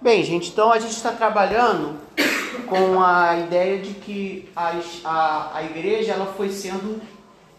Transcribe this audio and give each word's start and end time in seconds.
Bem, 0.00 0.22
gente, 0.22 0.50
então 0.50 0.70
a 0.70 0.78
gente 0.78 0.92
está 0.92 1.10
trabalhando 1.10 1.98
com 2.68 3.02
a 3.02 3.38
ideia 3.38 3.78
de 3.80 3.94
que 3.94 4.46
a, 4.54 4.74
a, 5.04 5.56
a 5.56 5.64
igreja 5.64 6.12
ela 6.12 6.26
foi 6.26 6.50
sendo 6.50 7.00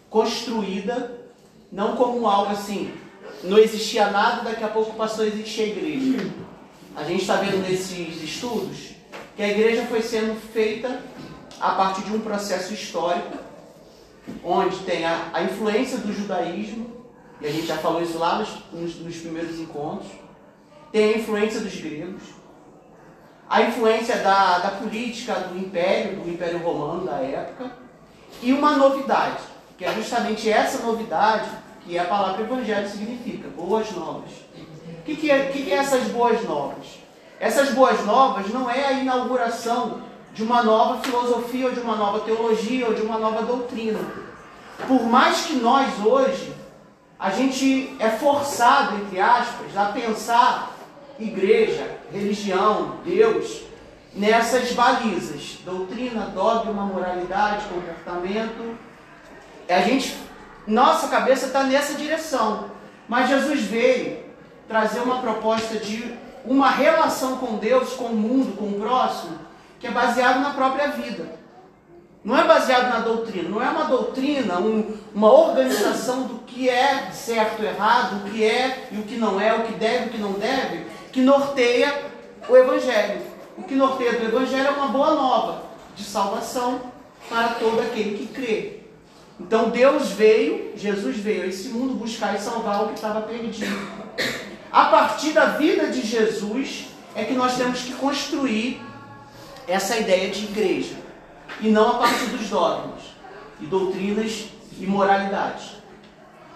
construída 0.08 1.18
não 1.70 1.96
como 1.96 2.28
algo 2.28 2.52
assim, 2.52 2.92
não 3.42 3.58
existia 3.58 4.10
nada, 4.10 4.42
daqui 4.42 4.62
a 4.62 4.68
pouco 4.68 4.94
passou 4.94 5.24
a 5.24 5.26
existir 5.26 5.62
a 5.62 5.66
igreja. 5.66 6.30
A 6.94 7.02
gente 7.02 7.22
está 7.22 7.36
vendo 7.36 7.58
nesses 7.58 8.22
estudos 8.22 8.90
que 9.36 9.42
a 9.42 9.48
igreja 9.48 9.84
foi 9.86 10.00
sendo 10.00 10.40
feita 10.52 11.02
a 11.60 11.72
partir 11.72 12.02
de 12.02 12.14
um 12.14 12.20
processo 12.20 12.72
histórico, 12.72 13.36
onde 14.44 14.76
tem 14.84 15.04
a, 15.04 15.30
a 15.32 15.42
influência 15.42 15.98
do 15.98 16.12
judaísmo, 16.12 17.04
e 17.40 17.46
a 17.46 17.50
gente 17.50 17.66
já 17.66 17.78
falou 17.78 18.00
isso 18.00 18.16
lá 18.16 18.38
nos, 18.38 18.48
nos, 18.72 18.94
nos 19.00 19.16
primeiros 19.16 19.58
encontros, 19.58 20.08
tem 20.92 21.14
a 21.14 21.18
influência 21.18 21.60
dos 21.60 21.74
gregos, 21.74 22.22
a 23.48 23.62
influência 23.62 24.16
da, 24.18 24.58
da 24.58 24.70
política 24.72 25.34
do 25.34 25.58
império, 25.58 26.20
do 26.20 26.28
império 26.28 26.58
romano 26.58 27.06
da 27.06 27.16
época, 27.16 27.70
e 28.42 28.52
uma 28.52 28.76
novidade, 28.76 29.38
que 29.76 29.84
é 29.84 29.92
justamente 29.94 30.50
essa 30.50 30.84
novidade 30.84 31.48
que 31.84 31.98
a 31.98 32.04
palavra 32.04 32.42
evangelho 32.42 32.88
significa, 32.88 33.48
boas 33.48 33.90
novas. 33.92 34.30
O 34.86 35.02
que, 35.04 35.16
que, 35.16 35.30
é, 35.30 35.46
que, 35.46 35.62
que 35.62 35.72
é 35.72 35.76
essas 35.76 36.04
boas 36.08 36.42
novas? 36.44 36.98
Essas 37.40 37.70
boas 37.70 38.04
novas 38.04 38.52
não 38.52 38.68
é 38.70 38.84
a 38.84 38.92
inauguração 38.92 40.02
de 40.34 40.42
uma 40.42 40.62
nova 40.62 41.00
filosofia, 41.02 41.66
ou 41.66 41.72
de 41.72 41.80
uma 41.80 41.96
nova 41.96 42.20
teologia, 42.20 42.86
ou 42.86 42.94
de 42.94 43.02
uma 43.02 43.18
nova 43.18 43.42
doutrina. 43.42 43.98
Por 44.86 45.02
mais 45.04 45.46
que 45.46 45.54
nós 45.56 45.88
hoje, 46.04 46.52
a 47.18 47.30
gente 47.30 47.96
é 47.98 48.10
forçado, 48.10 48.96
entre 48.96 49.20
aspas, 49.20 49.76
a 49.76 49.86
pensar 49.86 50.77
igreja, 51.18 51.98
religião, 52.12 52.96
Deus, 53.04 53.62
nessas 54.14 54.72
balizas, 54.72 55.58
doutrina, 55.64 56.26
dogma, 56.34 56.84
moralidade, 56.84 57.66
comportamento. 57.66 58.76
A 59.68 59.80
gente, 59.80 60.16
nossa 60.66 61.08
cabeça 61.08 61.46
está 61.46 61.64
nessa 61.64 61.94
direção. 61.94 62.70
Mas 63.08 63.28
Jesus 63.28 63.62
veio 63.62 64.18
trazer 64.68 65.00
uma 65.00 65.20
proposta 65.20 65.78
de 65.78 66.14
uma 66.44 66.70
relação 66.70 67.38
com 67.38 67.56
Deus, 67.56 67.94
com 67.94 68.04
o 68.04 68.16
mundo, 68.16 68.56
com 68.56 68.66
o 68.66 68.80
próximo, 68.80 69.38
que 69.80 69.86
é 69.86 69.90
baseado 69.90 70.40
na 70.40 70.50
própria 70.50 70.88
vida. 70.88 71.38
Não 72.22 72.36
é 72.36 72.44
baseado 72.44 72.90
na 72.90 72.98
doutrina, 72.98 73.48
não 73.48 73.62
é 73.62 73.68
uma 73.70 73.84
doutrina, 73.84 74.58
um, 74.58 74.94
uma 75.14 75.32
organização 75.32 76.24
do 76.24 76.40
que 76.40 76.68
é 76.68 77.10
certo, 77.12 77.62
errado, 77.62 78.18
o 78.18 78.30
que 78.30 78.44
é 78.44 78.88
e 78.92 78.98
o 78.98 79.02
que 79.04 79.16
não 79.16 79.40
é, 79.40 79.54
o 79.54 79.62
que 79.62 79.72
deve 79.74 80.04
e 80.04 80.08
o 80.08 80.10
que 80.10 80.18
não 80.18 80.32
deve, 80.32 80.84
que 81.12 81.20
norteia 81.20 82.10
o 82.48 82.56
Evangelho. 82.56 83.20
O 83.56 83.62
que 83.62 83.74
norteia 83.74 84.12
do 84.12 84.26
Evangelho 84.26 84.68
é 84.68 84.70
uma 84.70 84.88
boa 84.88 85.14
nova 85.14 85.62
de 85.96 86.04
salvação 86.04 86.80
para 87.28 87.48
todo 87.54 87.80
aquele 87.80 88.18
que 88.18 88.26
crê. 88.26 88.78
Então 89.40 89.70
Deus 89.70 90.10
veio, 90.10 90.72
Jesus 90.76 91.16
veio 91.16 91.42
a 91.42 91.46
esse 91.46 91.68
mundo 91.68 91.94
buscar 91.94 92.34
e 92.34 92.40
salvar 92.40 92.84
o 92.84 92.88
que 92.88 92.94
estava 92.94 93.22
perdido. 93.22 93.76
A 94.70 94.86
partir 94.86 95.32
da 95.32 95.46
vida 95.46 95.88
de 95.88 96.02
Jesus 96.02 96.86
é 97.14 97.24
que 97.24 97.34
nós 97.34 97.56
temos 97.56 97.80
que 97.80 97.92
construir 97.94 98.80
essa 99.66 99.96
ideia 99.96 100.30
de 100.30 100.44
igreja. 100.44 100.94
E 101.60 101.68
não 101.68 101.90
a 101.90 101.94
partir 101.98 102.26
dos 102.26 102.48
dogmas 102.48 103.02
e 103.60 103.66
doutrinas 103.66 104.46
e 104.78 104.86
moralidades. 104.86 105.78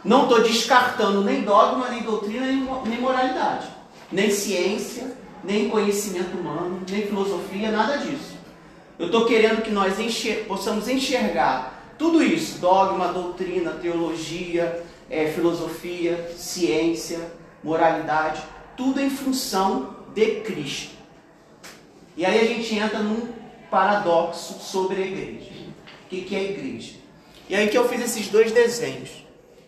Não 0.05 0.25
estou 0.25 0.43
descartando 0.43 1.23
nem 1.23 1.43
dogma, 1.43 1.89
nem 1.89 2.03
doutrina, 2.03 2.47
nem 2.85 3.01
moralidade. 3.01 3.67
Nem 4.13 4.31
ciência, 4.31 5.17
nem 5.43 5.69
conhecimento 5.69 6.37
humano, 6.37 6.83
nem 6.89 7.07
filosofia, 7.07 7.71
nada 7.71 7.99
disso. 7.99 8.37
Eu 8.99 9.07
estou 9.07 9.25
querendo 9.25 9.63
que 9.63 9.71
nós 9.71 9.99
enxer 9.99 10.45
possamos 10.47 10.87
enxergar 10.87 11.95
tudo 11.99 12.23
isso: 12.23 12.59
dogma, 12.59 13.09
doutrina, 13.09 13.73
teologia, 13.73 14.85
é, 15.11 15.27
filosofia, 15.27 16.31
ciência, 16.37 17.33
moralidade, 17.63 18.43
tudo 18.77 19.01
em 19.01 19.11
função 19.11 19.97
de 20.15 20.41
Cristo. 20.41 20.95
E 22.17 22.25
aí 22.27 22.41
a 22.41 22.45
gente 22.45 22.75
entra 22.75 22.99
num 22.99 23.29
paradoxo 23.71 24.61
sobre 24.61 25.03
a 25.03 25.07
igreja. 25.07 25.51
O 26.05 26.09
que, 26.09 26.23
que 26.23 26.37
é 26.37 26.39
a 26.39 26.45
igreja? 26.45 26.93
E 27.49 27.55
aí 27.55 27.69
que 27.69 27.77
eu 27.77 27.89
fiz 27.89 28.03
esses 28.03 28.29
dois 28.29 28.53
desenhos. 28.53 29.11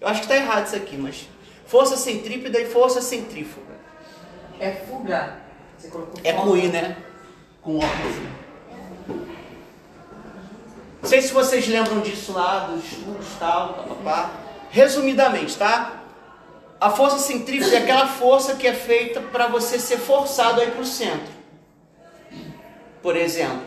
Eu 0.01 0.09
acho 0.09 0.21
que 0.21 0.27
está 0.27 0.37
errado 0.37 0.67
isso 0.67 0.77
aqui, 0.77 0.97
mas 0.97 1.27
força 1.67 1.97
centrípeta 1.97 2.61
e 2.61 2.67
força 2.67 3.01
centrífuga. 3.01 3.74
É 4.59 4.71
fuga. 4.73 5.39
é 6.23 6.33
com 6.33 6.57
I, 6.57 6.69
né? 6.69 6.97
Com 7.61 7.79
O. 7.79 7.81
Não 11.03 11.09
sei 11.09 11.21
se 11.21 11.33
vocês 11.33 11.69
lembram 11.69 12.01
disso 12.01 12.33
lá, 12.33 12.61
dos 12.61 12.85
estudos 12.85 13.27
tal, 13.39 13.75
papapá. 13.75 14.31
Resumidamente, 14.71 15.57
tá? 15.57 16.03
A 16.81 16.91
força 16.91 17.19
centrífuga 17.19 17.77
é 17.77 17.83
aquela 17.83 18.09
força 18.09 18.55
que 18.55 18.67
é 18.67 18.75
feita 18.75 19.21
para 19.21 19.47
você 19.49 19.79
ser 19.79 19.99
forçado 19.99 20.61
a 20.61 20.65
ir 20.65 20.71
para 20.73 20.83
o 20.83 20.87
centro 20.87 21.35
por 23.05 23.17
exemplo, 23.17 23.61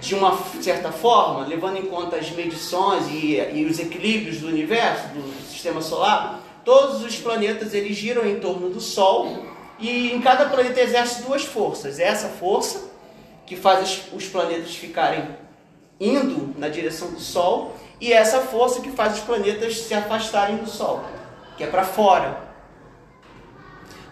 de 0.00 0.14
uma 0.14 0.38
certa 0.62 0.92
forma, 0.92 1.44
levando 1.44 1.78
em 1.78 1.86
conta 1.86 2.14
as 2.14 2.30
medições 2.30 3.08
e, 3.08 3.34
e 3.34 3.66
os 3.68 3.80
equilíbrios 3.80 4.38
do 4.38 4.46
universo, 4.46 5.08
do 5.08 5.50
sistema 5.50 5.82
solar, 5.82 6.40
todos 6.64 7.02
os 7.02 7.16
planetas 7.16 7.74
eles 7.74 7.96
giram 7.96 8.24
em 8.24 8.38
torno 8.38 8.70
do 8.70 8.80
Sol 8.80 9.44
e 9.78 10.12
em 10.12 10.20
cada 10.20 10.46
planeta 10.46 10.80
exerce 10.80 11.22
duas 11.22 11.44
forças. 11.44 11.98
Essa 11.98 12.28
força 12.28 12.90
que 13.46 13.56
faz 13.56 14.02
os 14.12 14.26
planetas 14.26 14.74
ficarem 14.74 15.28
indo 16.00 16.54
na 16.58 16.68
direção 16.68 17.10
do 17.10 17.20
Sol 17.20 17.74
e 18.00 18.12
essa 18.12 18.40
força 18.40 18.80
que 18.80 18.90
faz 18.90 19.18
os 19.18 19.20
planetas 19.20 19.78
se 19.78 19.94
afastarem 19.94 20.56
do 20.56 20.68
Sol, 20.68 21.04
que 21.56 21.64
é 21.64 21.66
para 21.66 21.84
fora. 21.84 22.48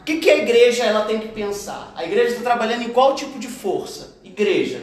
O 0.00 0.04
que, 0.04 0.18
que 0.18 0.30
a 0.30 0.36
igreja 0.36 0.84
ela 0.84 1.04
tem 1.04 1.18
que 1.18 1.28
pensar? 1.28 1.92
A 1.96 2.04
igreja 2.04 2.30
está 2.30 2.42
trabalhando 2.42 2.82
em 2.82 2.90
qual 2.90 3.14
tipo 3.14 3.38
de 3.38 3.48
força? 3.48 4.16
igreja. 4.36 4.82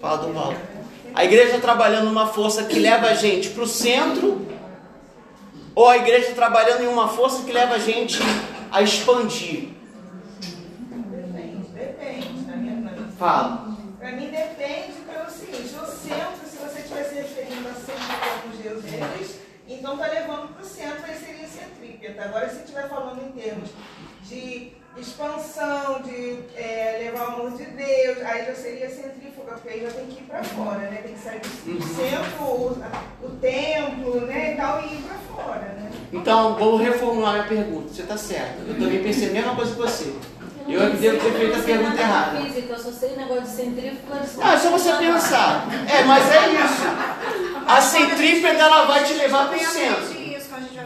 Fala 0.00 0.18
do 0.18 0.32
mal. 0.32 0.54
A 1.12 1.24
igreja 1.24 1.58
trabalhando 1.58 2.04
numa 2.04 2.28
força 2.28 2.64
que 2.64 2.78
leva 2.78 3.08
a 3.08 3.14
gente 3.14 3.50
para 3.50 3.64
o 3.64 3.66
centro, 3.66 4.46
ou 5.74 5.88
a 5.88 5.96
igreja 5.96 6.32
trabalhando 6.32 6.84
em 6.84 6.86
uma 6.86 7.08
força 7.08 7.42
que 7.42 7.52
leva 7.52 7.74
a 7.74 7.78
gente 7.78 8.18
a 8.72 8.82
expandir? 8.82 9.70
Depende, 10.90 11.66
depende. 11.74 13.12
Fala. 13.18 13.76
Para 13.98 14.12
mim 14.12 14.30
depende 14.30 15.00
pelo 15.06 15.28
seguinte, 15.28 15.74
o 15.74 15.86
centro, 15.86 16.46
se 16.46 16.56
você 16.56 16.80
estiver 16.80 17.04
se 17.04 17.14
referindo 17.16 17.68
a 17.68 17.74
centro 17.74 18.42
como 18.42 18.56
Deus 18.56 18.82
deles, 18.82 19.40
então 19.68 19.94
está 19.94 20.06
levando 20.06 20.54
para 20.54 20.62
o 20.62 20.66
centro, 20.66 21.04
aí 21.04 21.16
seria 21.18 21.46
centrípeta. 21.46 22.24
Agora, 22.24 22.48
se 22.48 22.60
estiver 22.60 22.88
falando 22.88 23.22
em 23.22 23.32
termos 23.32 23.70
de 24.22 24.72
expansão, 24.96 26.00
de 26.02 26.38
é, 26.56 26.98
levar 27.04 27.28
o 27.28 27.32
amor 27.34 27.50
de 27.56 27.64
Deus, 27.66 28.22
aí 28.22 28.46
já 28.46 28.54
seria 28.54 28.88
centrífuga, 28.88 29.52
porque 29.52 29.68
aí 29.68 29.82
já 29.82 29.90
tem 29.90 30.06
que 30.06 30.20
ir 30.20 30.26
para 30.26 30.42
fora, 30.42 30.78
né? 30.78 31.02
Tem 31.02 31.12
que 31.12 31.20
sair 31.20 31.40
do 31.40 31.82
centro, 31.82 32.42
o, 32.42 33.26
o 33.26 33.30
templo, 33.40 34.20
né? 34.22 34.54
E 34.54 34.56
tal, 34.56 34.82
e 34.82 34.94
ir 34.94 35.02
para 35.02 35.18
fora, 35.18 35.60
né? 35.60 35.89
Então, 36.12 36.56
vou 36.56 36.76
reformular 36.76 37.34
minha 37.34 37.44
pergunta. 37.44 37.88
Você 37.92 38.02
está 38.02 38.16
certo. 38.16 38.62
Eu 38.66 38.74
também 38.74 39.02
pensei 39.02 39.28
a 39.28 39.32
mesma 39.32 39.54
coisa 39.54 39.72
que 39.72 39.78
você. 39.78 40.12
Eu 40.68 40.82
é 40.82 40.90
que 40.90 40.96
devo 40.98 41.18
ter 41.18 41.32
feito 41.32 41.58
a 41.58 41.62
pergunta 41.62 42.00
errada. 42.00 42.40
Física, 42.40 42.72
eu 42.72 42.78
só 42.78 42.90
sei 42.92 43.16
negócio 43.16 43.42
de 43.42 43.48
centrífuga. 43.48 44.20
Ah, 44.40 44.54
é 44.54 44.58
só 44.58 44.70
você 44.70 44.92
pensar. 44.94 45.66
É, 45.88 46.04
mas 46.04 46.30
é 46.30 46.48
isso. 46.50 47.66
A 47.66 47.80
centrífuga 47.80 48.48
ela 48.48 48.84
vai 48.84 49.04
te 49.04 49.14
levar 49.14 49.48
para 49.48 49.56
o 49.56 49.60
centro. 49.60 50.20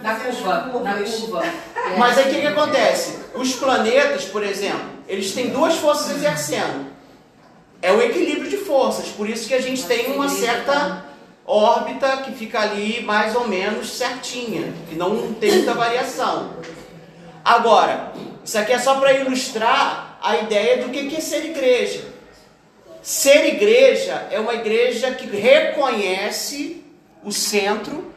Na 0.03 0.15
curva, 0.17 0.81
na 0.83 0.95
curva. 0.95 1.45
É. 1.45 1.97
Mas 1.99 2.19
aí 2.19 2.27
o 2.27 2.35
que, 2.35 2.41
que 2.41 2.47
acontece? 2.47 3.19
Os 3.35 3.55
planetas, 3.55 4.25
por 4.27 4.43
exemplo, 4.43 4.85
eles 5.09 5.33
têm 5.33 5.49
duas 5.49 5.75
forças 5.77 6.17
exercendo. 6.17 6.87
É 7.81 7.93
o 7.93 8.01
equilíbrio 8.01 8.49
de 8.49 8.59
forças, 8.59 9.09
por 9.09 9.29
isso 9.29 9.49
que 9.49 9.55
a 9.55 9.61
gente 9.61 9.85
tem 9.85 10.13
uma 10.13 10.29
certa 10.29 11.05
órbita 11.47 12.19
que 12.19 12.33
fica 12.33 12.61
ali 12.61 13.03
mais 13.03 13.35
ou 13.35 13.47
menos 13.47 13.91
certinha, 13.97 14.73
que 14.89 14.95
não 14.95 15.35
tem 15.35 15.53
muita 15.53 15.75
variação. 15.75 16.51
Agora, 17.45 18.13
isso 18.45 18.59
aqui 18.59 18.73
é 18.73 18.79
só 18.79 18.99
para 18.99 19.13
ilustrar 19.13 20.19
a 20.23 20.39
ideia 20.39 20.85
do 20.85 20.91
que 20.91 21.15
é 21.15 21.21
ser 21.21 21.45
igreja. 21.45 22.13
Ser 23.03 23.47
igreja 23.47 24.29
é 24.31 24.41
uma 24.41 24.55
igreja 24.55 25.11
que 25.13 25.27
reconhece 25.27 26.83
o 27.23 27.31
centro 27.31 28.15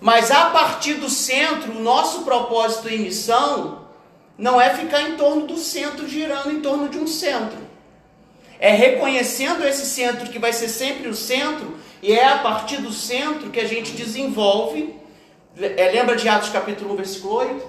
mas 0.00 0.30
a 0.30 0.46
partir 0.46 0.94
do 0.94 1.08
centro, 1.08 1.72
o 1.72 1.82
nosso 1.82 2.22
propósito 2.22 2.88
e 2.88 2.98
missão 2.98 3.86
não 4.36 4.60
é 4.60 4.70
ficar 4.74 5.02
em 5.02 5.16
torno 5.16 5.46
do 5.46 5.56
centro, 5.56 6.06
girando 6.06 6.50
em 6.50 6.60
torno 6.60 6.88
de 6.88 6.98
um 6.98 7.06
centro. 7.06 7.58
É 8.58 8.70
reconhecendo 8.70 9.66
esse 9.66 9.86
centro 9.86 10.30
que 10.30 10.38
vai 10.38 10.52
ser 10.52 10.68
sempre 10.68 11.08
o 11.08 11.14
centro, 11.14 11.78
e 12.02 12.12
é 12.12 12.28
a 12.28 12.38
partir 12.38 12.78
do 12.78 12.92
centro 12.92 13.50
que 13.50 13.60
a 13.60 13.66
gente 13.66 13.92
desenvolve. 13.92 14.94
É, 15.58 15.90
lembra 15.90 16.16
de 16.16 16.28
Atos 16.28 16.50
capítulo 16.50 16.92
1, 16.92 16.96
versículo 16.96 17.34
8? 17.34 17.66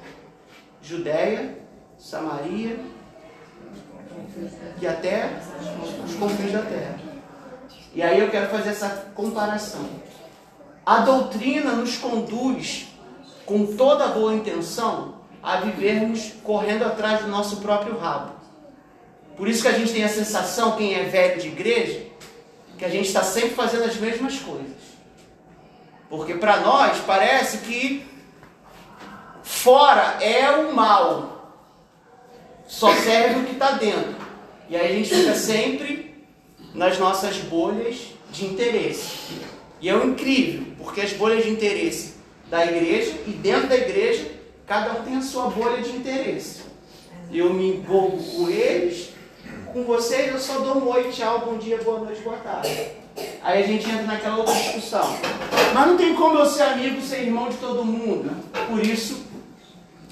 Judéia, 0.81 1.57
Samaria 1.97 2.79
e 4.81 4.87
até 4.87 5.31
os 6.05 6.15
confins 6.15 6.51
da 6.51 6.61
terra. 6.61 6.99
E 7.93 8.01
aí 8.03 8.19
eu 8.19 8.29
quero 8.29 8.49
fazer 8.49 8.69
essa 8.69 9.11
comparação. 9.15 9.87
A 10.85 10.99
doutrina 10.99 11.73
nos 11.73 11.97
conduz, 11.97 12.87
com 13.45 13.65
toda 13.75 14.07
boa 14.07 14.33
intenção, 14.33 15.15
a 15.41 15.57
vivermos 15.57 16.33
correndo 16.43 16.83
atrás 16.83 17.21
do 17.21 17.27
nosso 17.27 17.57
próprio 17.57 17.97
rabo. 17.97 18.33
Por 19.35 19.47
isso 19.47 19.61
que 19.61 19.67
a 19.67 19.73
gente 19.73 19.93
tem 19.93 20.03
a 20.03 20.09
sensação, 20.09 20.75
quem 20.75 20.95
é 20.95 21.03
velho 21.03 21.41
de 21.41 21.47
igreja, 21.47 22.06
que 22.77 22.85
a 22.85 22.89
gente 22.89 23.07
está 23.07 23.23
sempre 23.23 23.51
fazendo 23.51 23.85
as 23.85 23.95
mesmas 23.95 24.39
coisas. 24.39 24.97
Porque 26.09 26.35
para 26.35 26.61
nós 26.61 26.99
parece 26.99 27.59
que 27.59 28.05
fora 29.43 30.23
é 30.23 30.49
o 30.51 30.73
mal, 30.73 31.53
só 32.67 32.93
serve 32.93 33.39
o 33.39 33.43
que 33.45 33.53
está 33.53 33.71
dentro. 33.71 34.15
E 34.69 34.75
aí 34.75 34.91
a 34.91 34.95
gente 34.95 35.09
fica 35.09 35.33
sempre 35.33 36.25
nas 36.73 36.99
nossas 36.99 37.37
bolhas 37.37 38.13
de 38.31 38.45
interesse. 38.45 39.39
E 39.81 39.89
é 39.89 39.95
o 39.95 40.05
incrível, 40.05 40.67
porque 40.77 41.01
as 41.01 41.13
bolhas 41.13 41.43
de 41.43 41.49
interesse 41.49 42.15
da 42.49 42.65
igreja 42.65 43.13
e 43.25 43.31
dentro 43.31 43.67
da 43.67 43.75
igreja, 43.75 44.31
cada 44.65 44.93
um 44.93 45.03
tem 45.03 45.15
a 45.15 45.21
sua 45.21 45.49
bolha 45.49 45.81
de 45.81 45.89
interesse. 45.89 46.61
Eu 47.31 47.53
me 47.53 47.75
envolvo 47.75 48.23
com 48.23 48.49
eles, 48.49 49.09
com 49.77 49.83
vocês 49.83 50.31
eu 50.31 50.39
só 50.39 50.57
dou 50.57 50.77
um 50.77 50.89
oi, 50.89 51.09
tchau, 51.11 51.43
bom 51.45 51.57
dia, 51.59 51.77
boa 51.83 51.99
noite, 51.99 52.19
boa 52.21 52.37
tarde. 52.37 52.87
Aí 53.43 53.63
a 53.63 53.67
gente 53.67 53.87
entra 53.87 54.01
naquela 54.03 54.37
outra 54.37 54.55
discussão. 54.55 55.05
Mas 55.71 55.87
não 55.87 55.95
tem 55.95 56.15
como 56.15 56.39
eu 56.39 56.47
ser 56.47 56.63
amigo, 56.63 56.99
ser 56.99 57.21
irmão 57.21 57.47
de 57.47 57.57
todo 57.57 57.85
mundo. 57.85 58.31
Por 58.67 58.83
isso, 58.83 59.23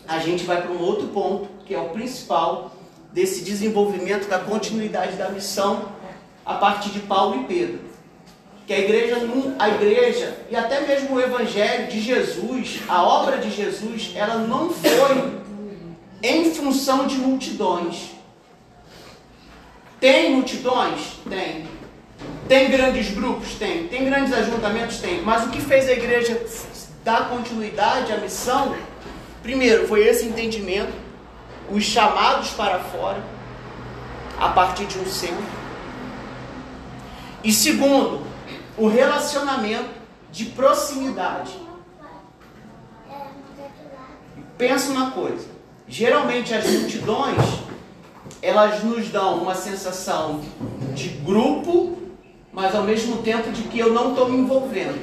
a 0.07 0.19
gente 0.19 0.43
vai 0.43 0.61
para 0.61 0.71
um 0.71 0.79
outro 0.79 1.07
ponto, 1.07 1.49
que 1.65 1.73
é 1.73 1.79
o 1.79 1.89
principal 1.89 2.75
desse 3.11 3.43
desenvolvimento 3.43 4.29
da 4.29 4.37
continuidade 4.37 5.13
da 5.13 5.29
missão 5.29 5.89
a 6.45 6.53
partir 6.55 6.89
de 6.89 6.99
Paulo 6.99 7.41
e 7.41 7.45
Pedro. 7.45 7.79
Que 8.67 8.73
a 8.73 8.79
igreja, 8.79 9.17
a 9.57 9.69
igreja 9.69 10.37
e 10.51 10.55
até 10.55 10.81
mesmo 10.81 11.15
o 11.15 11.19
evangelho 11.19 11.87
de 11.87 11.99
Jesus, 11.99 12.81
a 12.87 13.01
obra 13.01 13.39
de 13.39 13.49
Jesus, 13.49 14.11
ela 14.15 14.35
não 14.35 14.69
foi 14.69 15.41
em 16.21 16.53
função 16.53 17.07
de 17.07 17.15
multidões. 17.15 18.14
Tem 20.05 20.35
multidões? 20.35 21.17
Tem. 21.27 21.67
Tem 22.47 22.69
grandes 22.69 23.09
grupos? 23.09 23.55
Tem. 23.55 23.87
Tem 23.87 24.05
grandes 24.05 24.31
ajuntamentos? 24.33 24.99
Tem. 24.99 25.23
Mas 25.23 25.47
o 25.47 25.49
que 25.49 25.59
fez 25.59 25.89
a 25.89 25.93
igreja 25.93 26.45
dar 27.03 27.27
continuidade 27.27 28.13
à 28.13 28.17
missão, 28.17 28.75
primeiro, 29.41 29.87
foi 29.87 30.05
esse 30.07 30.27
entendimento, 30.27 30.93
os 31.71 31.83
chamados 31.83 32.51
para 32.51 32.81
fora, 32.81 33.17
a 34.39 34.49
partir 34.49 34.85
de 34.85 34.99
um 34.99 35.07
centro. 35.07 35.43
E 37.43 37.51
segundo, 37.51 38.21
o 38.77 38.87
relacionamento 38.87 39.89
de 40.31 40.45
proximidade. 40.45 41.51
Pensa 44.55 44.91
uma 44.91 45.09
coisa: 45.09 45.47
geralmente 45.87 46.53
as 46.53 46.63
multidões 46.69 47.64
elas 48.45 48.83
nos 48.83 49.09
dão 49.09 49.39
uma 49.39 49.55
sensação 49.55 50.39
de 50.93 51.09
grupo, 51.09 51.97
mas 52.53 52.75
ao 52.75 52.83
mesmo 52.83 53.23
tempo 53.23 53.51
de 53.51 53.63
que 53.63 53.79
eu 53.79 53.91
não 53.91 54.11
estou 54.11 54.29
me 54.29 54.37
envolvendo. 54.37 55.01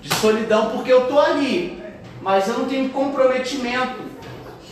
De 0.00 0.14
solidão, 0.14 0.70
porque 0.70 0.90
eu 0.90 1.02
estou 1.02 1.20
ali, 1.20 1.82
mas 2.22 2.48
eu 2.48 2.58
não 2.60 2.64
tenho 2.64 2.88
comprometimento. 2.88 4.02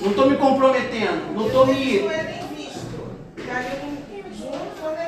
Não 0.01 0.11
estou 0.13 0.31
me 0.31 0.37
comprometendo, 0.39 1.35
não 1.35 1.47
estou 1.47 1.67
me. 1.67 1.97
Isso 1.97 2.11
é 2.11 2.23
nem 2.23 2.57
visto. 2.57 2.81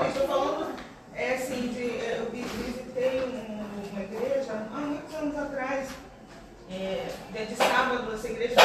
Estou 0.06 0.28
falando, 0.28 0.66
é 1.14 1.34
assim, 1.34 1.68
de, 1.68 1.82
eu 1.82 2.30
visitei 2.30 3.22
uma 3.90 4.02
igreja 4.02 4.52
há 4.52 4.78
muitos 4.78 5.14
anos 5.14 5.38
atrás. 5.38 5.88
É, 6.70 7.06
de 7.48 7.56
sábado, 7.56 8.12
essa 8.14 8.28
igreja 8.28 8.56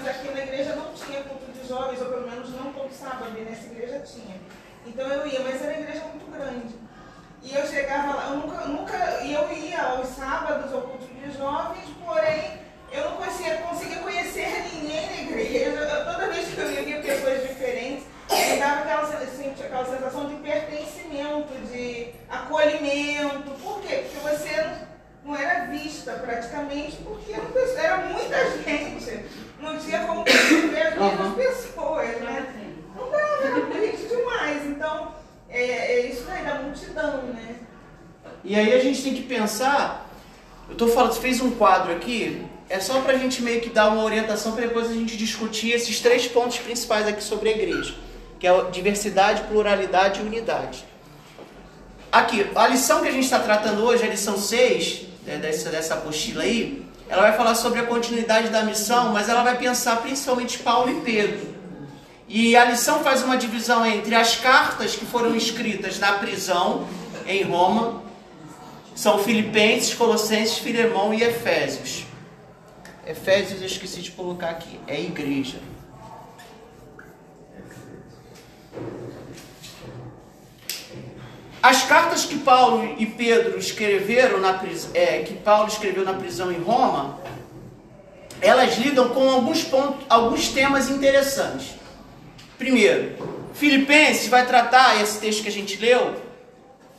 jovens. 0.00 0.06
Aqui 0.06 0.30
na 0.32 0.42
igreja 0.42 0.76
não 0.76 0.92
tinha 0.92 1.22
culto 1.22 1.49
de 1.49 1.49
jovens, 1.70 2.00
ou 2.00 2.08
pelo 2.08 2.28
menos 2.28 2.50
não 2.50 2.72
todo 2.72 2.92
sábado, 2.92 3.30
nessa 3.30 3.66
igreja 3.66 4.00
tinha. 4.00 4.36
Então 4.84 5.06
eu 5.06 5.26
ia, 5.26 5.40
mas 5.40 5.62
era 5.62 5.72
uma 5.72 5.82
igreja 5.82 6.04
muito 6.06 6.30
grande. 6.30 6.74
E 7.42 7.54
eu 7.54 7.66
chegava 7.66 8.16
lá, 8.16 8.26
eu 8.30 8.36
nunca, 8.38 8.64
nunca, 8.66 9.20
e 9.22 9.32
eu 9.32 9.52
ia 9.52 9.80
aos 9.80 10.08
sábados 10.08 10.72
ao 10.74 10.82
culto 10.82 11.06
de 11.06 11.30
jovens, 11.38 11.88
porém 12.04 12.58
eu 12.92 13.04
não 13.04 13.16
conseguia, 13.18 13.58
conseguia 13.58 13.98
conhecer 13.98 14.64
ninguém 14.72 15.06
na 15.06 15.22
igreja. 15.22 15.70
Eu, 15.70 16.04
toda 16.12 16.32
vez 16.32 16.48
que 16.48 16.58
eu 16.60 16.84
via 16.84 17.00
pessoas 17.00 17.48
diferentes, 17.48 18.04
me 18.30 18.58
dava 18.58 18.80
aquela, 18.80 19.02
assim, 19.02 19.50
aquela 19.50 19.84
sensação 19.84 20.28
de 20.28 20.34
pertencimento, 20.36 21.52
de 21.72 22.14
acolhimento. 22.28 23.50
Por 23.62 23.80
quê? 23.80 24.04
Porque 24.08 24.28
você 24.28 24.62
não 24.62 24.89
era 25.36 25.66
vista 25.66 26.12
praticamente, 26.12 26.96
porque 27.04 27.32
era 27.76 27.98
muita 27.98 28.50
gente. 28.62 29.24
Não 29.60 29.78
tinha 29.78 30.00
como 30.06 30.24
ver 30.24 30.86
as 30.86 30.98
mesmas 30.98 31.34
pessoas, 31.34 32.20
né? 32.20 32.54
Não 32.96 33.10
dava, 33.10 33.74
era 33.74 33.86
gente 33.86 34.08
demais. 34.08 34.66
Então, 34.66 35.14
é, 35.48 35.62
é 35.62 36.06
isso 36.06 36.24
aí 36.30 36.44
da 36.44 36.54
multidão, 36.56 37.22
né? 37.24 37.56
E 38.42 38.56
aí 38.56 38.72
a 38.72 38.80
gente 38.80 39.02
tem 39.02 39.14
que 39.14 39.22
pensar. 39.22 40.08
Eu 40.68 40.76
tô 40.76 40.86
falando, 40.88 41.12
você 41.12 41.20
fez 41.20 41.40
um 41.40 41.50
quadro 41.50 41.92
aqui, 41.92 42.46
é 42.68 42.78
só 42.80 43.00
para 43.00 43.14
a 43.14 43.18
gente 43.18 43.42
meio 43.42 43.60
que 43.60 43.68
dar 43.68 43.88
uma 43.88 44.04
orientação 44.04 44.52
para 44.52 44.66
depois 44.66 44.88
a 44.88 44.94
gente 44.94 45.16
discutir 45.16 45.72
esses 45.72 46.00
três 46.00 46.26
pontos 46.28 46.58
principais 46.58 47.06
aqui 47.06 47.22
sobre 47.22 47.48
a 47.48 47.52
igreja, 47.52 47.94
que 48.38 48.46
é 48.46 48.70
diversidade, 48.70 49.42
pluralidade 49.42 50.20
e 50.20 50.22
unidade. 50.22 50.84
Aqui, 52.10 52.48
a 52.54 52.68
lição 52.68 53.02
que 53.02 53.08
a 53.08 53.12
gente 53.12 53.24
está 53.24 53.40
tratando 53.40 53.84
hoje, 53.84 54.04
a 54.04 54.08
lição 54.08 54.38
6 54.38 55.02
né, 55.02 55.09
dessa, 55.24 55.70
dessa 55.70 55.94
apostila 55.94 56.42
aí, 56.42 56.84
ela 57.08 57.22
vai 57.22 57.36
falar 57.36 57.54
sobre 57.54 57.80
a 57.80 57.86
continuidade 57.86 58.48
da 58.48 58.62
missão, 58.62 59.12
mas 59.12 59.28
ela 59.28 59.42
vai 59.42 59.58
pensar 59.58 59.96
principalmente 59.96 60.58
Paulo 60.58 60.90
e 60.90 61.00
Pedro. 61.00 61.54
E 62.28 62.56
a 62.56 62.64
lição 62.64 63.02
faz 63.02 63.24
uma 63.24 63.36
divisão 63.36 63.84
entre 63.84 64.14
as 64.14 64.36
cartas 64.36 64.94
que 64.94 65.04
foram 65.04 65.34
escritas 65.34 65.98
na 65.98 66.12
prisão 66.12 66.86
em 67.26 67.42
Roma, 67.42 68.02
são 68.94 69.18
Filipenses, 69.18 69.94
Colossenses, 69.94 70.58
Filemão 70.58 71.12
e 71.12 71.22
Efésios. 71.22 72.04
Efésios 73.06 73.60
eu 73.60 73.66
esqueci 73.66 74.00
de 74.00 74.12
colocar 74.12 74.50
aqui, 74.50 74.78
é 74.86 75.00
igreja. 75.00 75.58
As 81.62 81.82
cartas 81.82 82.24
que 82.24 82.38
Paulo 82.38 82.94
e 82.96 83.04
Pedro 83.04 83.58
escreveram 83.58 84.40
na 84.40 84.58
é, 84.94 85.18
que 85.18 85.34
Paulo 85.34 85.68
escreveu 85.68 86.04
na 86.04 86.14
prisão 86.14 86.50
em 86.50 86.58
Roma, 86.58 87.18
elas 88.40 88.78
lidam 88.78 89.10
com 89.10 89.28
alguns 89.28 89.62
pontos, 89.62 90.06
alguns 90.08 90.48
temas 90.48 90.88
interessantes. 90.88 91.74
Primeiro, 92.56 93.12
Filipenses 93.52 94.28
vai 94.28 94.46
tratar 94.46 95.02
esse 95.02 95.20
texto 95.20 95.42
que 95.42 95.48
a 95.48 95.52
gente 95.52 95.76
leu, 95.76 96.16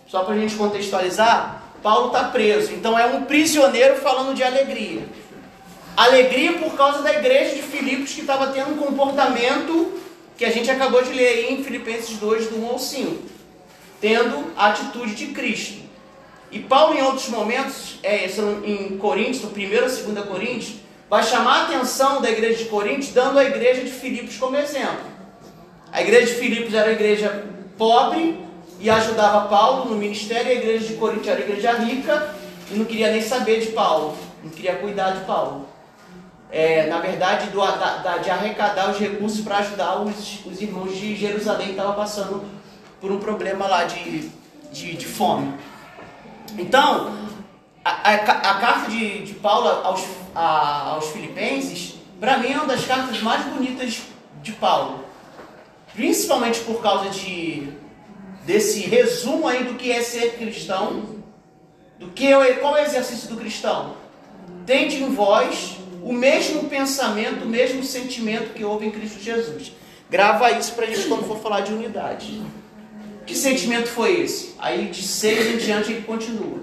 só 0.08 0.24
para 0.24 0.36
a 0.36 0.38
gente 0.38 0.56
contextualizar. 0.56 1.63
Paulo 1.82 2.08
está 2.08 2.25
preso, 2.25 2.72
então 2.74 2.98
é 2.98 3.08
um 3.08 3.24
prisioneiro 3.24 3.96
falando 3.96 4.36
de 4.36 4.44
alegria. 4.44 5.03
Alegria 5.98 6.53
por 6.60 6.75
causa 6.75 7.01
da 7.01 7.12
igreja 7.12 7.56
de 7.56 7.63
Filipos 7.63 8.13
que 8.13 8.22
estava 8.22 8.48
tendo 8.51 8.75
um 8.75 8.77
comportamento 8.77 10.00
que 10.38 10.46
a 10.46 10.51
gente 10.51 10.70
acabou 10.70 11.01
de 11.01 11.12
ler 11.12 11.27
aí 11.27 11.53
em 11.53 11.63
Filipenses 11.63 12.18
2, 12.18 12.50
do 12.50 12.63
1 12.63 12.68
ao 12.68 12.77
5 12.77 13.41
tendo 14.01 14.51
a 14.58 14.70
atitude 14.70 15.13
de 15.13 15.27
Cristo. 15.27 15.79
E 16.51 16.60
Paulo, 16.60 16.98
em 16.98 17.03
outros 17.03 17.29
momentos, 17.29 18.00
é, 18.03 18.25
em 18.65 18.98
Coríntios, 18.98 19.43
no 19.43 19.50
1 19.50 20.08
ou 20.08 20.13
2 20.13 20.25
Coríntios, 20.27 20.74
vai 21.10 21.24
chamar 21.24 21.60
a 21.60 21.63
atenção 21.63 22.22
da 22.22 22.29
igreja 22.29 22.63
de 22.63 22.70
Coríntios, 22.70 23.13
dando 23.13 23.39
a 23.39 23.46
igreja 23.46 23.84
de 23.84 23.91
Filipos 23.91 24.36
como 24.38 24.58
exemplo. 24.58 25.12
A 25.91 26.01
igreja 26.01 26.34
de 26.34 26.39
Filipos 26.39 26.74
era 26.74 26.88
uma 26.88 26.93
igreja 26.93 27.46
pobre 27.77 28.38
e 28.79 28.89
ajudava 28.89 29.48
Paulo 29.48 29.89
no 29.89 29.96
ministério, 29.96 30.48
e 30.48 30.51
a 30.51 30.55
igreja 30.55 30.88
de 30.88 30.93
Coríntios 30.96 31.27
era 31.27 31.39
uma 31.39 31.46
igreja 31.46 31.74
rica 31.74 32.36
e 32.72 32.75
não 32.75 32.86
queria 32.86 33.12
nem 33.12 33.22
saber 33.22 33.62
de 33.62 33.67
Paulo, 33.67 34.17
não 34.43 34.50
queria 34.50 34.75
cuidar 34.75 35.12
de 35.12 35.25
Paulo. 35.25 35.67
É, 36.50 36.88
na 36.88 37.00
verdade, 37.00 37.50
do, 37.50 37.60
da, 37.60 38.17
de 38.17 38.29
arrecadar 38.29 38.91
os 38.91 38.98
recursos 38.98 39.39
para 39.39 39.60
ajudar 39.60 40.01
os, 40.01 40.46
os 40.46 40.62
irmãos 40.62 40.98
de 40.98 41.15
Jerusalém 41.15 41.67
que 41.67 41.72
estavam 41.74 41.93
passando 41.93 42.43
por 43.01 43.12
um 43.12 43.20
problema 43.20 43.67
lá 43.67 43.84
de, 43.84 44.29
de, 44.72 44.93
de 44.93 45.05
fome. 45.05 45.53
Então, 46.58 47.17
a, 47.84 47.89
a, 47.89 48.13
a 48.13 48.60
carta 48.60 48.91
de, 48.91 49.24
de 49.24 49.34
Paulo 49.34 49.67
aos, 49.67 50.05
a, 50.36 50.91
aos 50.91 51.08
Filipenses, 51.08 51.96
para 52.20 52.38
mim 52.38 52.51
é 52.51 52.55
uma 52.55 52.67
das 52.67 52.86
cartas 52.86 53.20
mais 53.22 53.43
bonitas 53.46 54.03
de 54.43 54.51
Paulo. 54.51 55.03
Principalmente 55.93 56.60
por 56.60 56.81
causa 56.81 57.10
de, 57.10 57.67
desse 58.46 58.81
resumo 58.81 59.48
aí 59.48 59.63
do 59.63 59.74
que 59.74 59.91
é 59.91 60.01
ser 60.01 60.38
cristão, 60.38 61.22
do 62.00 62.08
que 62.08 62.27
é, 62.27 62.53
qual 62.53 62.77
é 62.77 62.84
o 62.84 62.86
exercício 62.86 63.27
do 63.29 63.38
cristão. 63.38 63.96
Tente 64.65 64.98
em 64.98 65.13
vós 65.13 65.77
o 66.03 66.13
mesmo 66.13 66.70
pensamento, 66.70 67.46
o 67.46 67.50
mesmo 67.50 67.84
sentimento 67.84 68.53
que 68.53 68.63
houve 68.63 68.86
em 68.86 68.91
Cristo 68.91 69.20
Jesus. 69.20 69.74
Grava 70.10 70.51
isso 70.51 70.74
pra 70.74 70.86
gente 70.86 71.08
quando 71.08 71.25
for 71.25 71.39
falar 71.39 71.62
de 71.62 71.74
unidade. 71.74 72.41
Que 73.32 73.38
sentimento 73.38 73.88
foi 73.88 74.24
esse? 74.24 74.56
Aí 74.60 74.90
de 74.90 75.02
6 75.02 75.54
em 75.54 75.58
diante 75.58 75.94
ele 75.94 76.02
continua. 76.02 76.60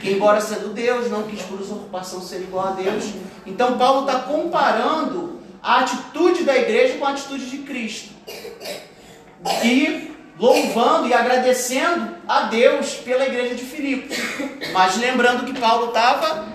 Que 0.00 0.12
embora 0.12 0.40
sendo 0.40 0.72
Deus, 0.72 1.10
não 1.10 1.24
quis 1.24 1.42
por 1.42 1.60
usurpação 1.60 2.22
ser 2.22 2.36
igual 2.36 2.68
a 2.68 2.70
Deus. 2.70 3.04
Então 3.44 3.76
Paulo 3.76 4.06
está 4.06 4.20
comparando 4.20 5.40
a 5.62 5.80
atitude 5.80 6.44
da 6.44 6.56
igreja 6.56 6.96
com 6.96 7.04
a 7.04 7.10
atitude 7.10 7.50
de 7.50 7.58
Cristo. 7.58 8.14
E 9.62 10.10
louvando 10.38 11.06
e 11.06 11.12
agradecendo 11.12 12.14
a 12.26 12.44
Deus 12.44 12.94
pela 12.94 13.26
igreja 13.26 13.54
de 13.54 13.64
Filipos. 13.64 14.16
Mas 14.72 14.96
lembrando 14.96 15.44
que 15.44 15.60
Paulo 15.60 15.88
estava 15.88 16.46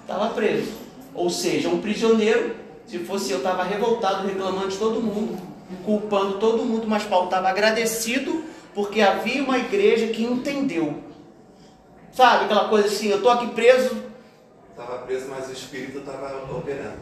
estava 0.00 0.30
preso. 0.30 0.72
Ou 1.12 1.28
seja, 1.28 1.68
um 1.68 1.82
prisioneiro, 1.82 2.56
se 2.86 2.98
fosse 3.00 3.30
eu, 3.30 3.38
estava 3.38 3.62
revoltado, 3.62 4.26
reclamando 4.26 4.68
de 4.68 4.78
todo 4.78 5.02
mundo, 5.02 5.38
culpando 5.84 6.38
todo 6.38 6.64
mundo, 6.64 6.86
mas 6.86 7.04
Paulo 7.04 7.26
estava 7.26 7.48
agradecido 7.48 8.44
porque 8.74 9.00
havia 9.00 9.42
uma 9.42 9.58
igreja 9.58 10.08
que 10.08 10.22
entendeu. 10.22 11.02
Sabe 12.12 12.46
aquela 12.46 12.68
coisa 12.68 12.88
assim, 12.88 13.08
eu 13.08 13.18
estou 13.18 13.30
aqui 13.30 13.48
preso. 13.48 14.02
Estava 14.70 14.98
preso, 14.98 15.28
mas 15.28 15.48
o 15.48 15.52
Espírito 15.52 15.98
estava 15.98 16.56
operando. 16.56 16.98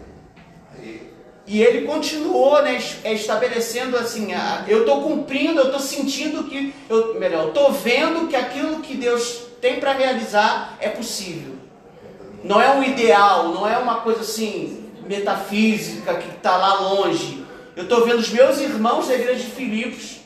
Aí 0.73 1.16
e 1.46 1.62
ele 1.62 1.87
continuou 1.87 2.61
né, 2.62 2.82
é, 3.04 3.12
estabelecendo 3.12 3.96
assim, 3.96 4.30
eu 4.66 4.80
estou 4.80 5.02
cumprindo, 5.02 5.61
eu 5.61 5.66
estou 5.66 5.78
sentindo 5.78 6.42
que, 6.44 6.75
eu, 6.88 7.20
melhor, 7.20 7.44
eu 7.44 7.49
estou 7.49 7.70
vendo 7.70 8.26
que 8.26 8.35
aquilo 8.35 8.80
que 8.80 8.96
Deus 8.96 9.44
tem 9.61 9.78
para 9.78 9.92
realizar 9.92 10.76
é 10.80 10.88
possível. 10.88 11.54
Não 12.42 12.61
é 12.61 12.70
um 12.73 12.82
ideal, 12.82 13.50
não 13.50 13.66
é 13.66 13.78
uma 13.78 14.00
coisa 14.00 14.23
assim, 14.23 14.90
metafísica, 15.06 16.14
que 16.14 16.37
está 16.37 16.56
lá 16.56 16.80
longe. 16.80 17.46
Eu 17.76 17.83
estou 17.83 18.06
vendo 18.06 18.21
os 18.21 18.30
meus 18.30 18.59
irmãos 18.59 19.06
da 19.06 19.14
igreja 19.14 19.45
de 19.45 19.50
Filipos 19.50 20.16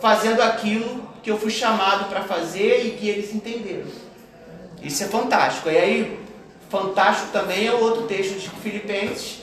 fazendo 0.00 0.40
aquilo 0.40 1.06
que 1.22 1.30
eu 1.30 1.36
fui 1.36 1.50
chamado 1.50 2.08
para 2.08 2.22
fazer 2.22 2.86
e 2.86 2.92
que 2.92 3.06
eles 3.06 3.34
entenderam. 3.34 3.84
Isso 4.82 5.04
é 5.04 5.06
fantástico. 5.06 5.68
E 5.68 5.76
aí, 5.76 6.20
fantástico 6.70 7.32
também 7.32 7.66
é 7.66 7.74
o 7.74 7.80
outro 7.80 8.04
texto 8.04 8.38
de 8.38 8.48
Filipenses, 8.48 9.42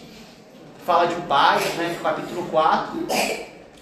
fala 0.84 1.06
de 1.06 1.16
paz, 1.28 1.64
né, 1.76 1.96
capítulo 2.02 2.48
4, 2.50 3.06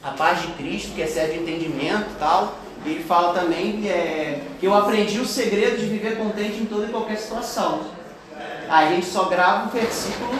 a 0.03 0.09
paz 0.11 0.41
de 0.41 0.47
Cristo, 0.49 0.93
que 0.93 1.01
o 1.01 1.41
entendimento 1.41 2.09
e 2.11 2.19
tal. 2.19 2.57
E 2.85 2.89
ele 2.89 3.03
fala 3.05 3.33
também 3.39 3.87
é, 3.87 4.41
que 4.59 4.65
eu 4.65 4.75
aprendi 4.75 5.17
o 5.17 5.25
segredo 5.25 5.77
de 5.77 5.85
viver 5.85 6.17
contente 6.17 6.57
em 6.57 6.65
toda 6.65 6.87
e 6.87 6.89
qualquer 6.89 7.17
situação. 7.17 7.85
A 8.67 8.87
gente 8.87 9.05
só 9.05 9.25
grava 9.25 9.67
o 9.67 9.71
versículo, 9.71 10.33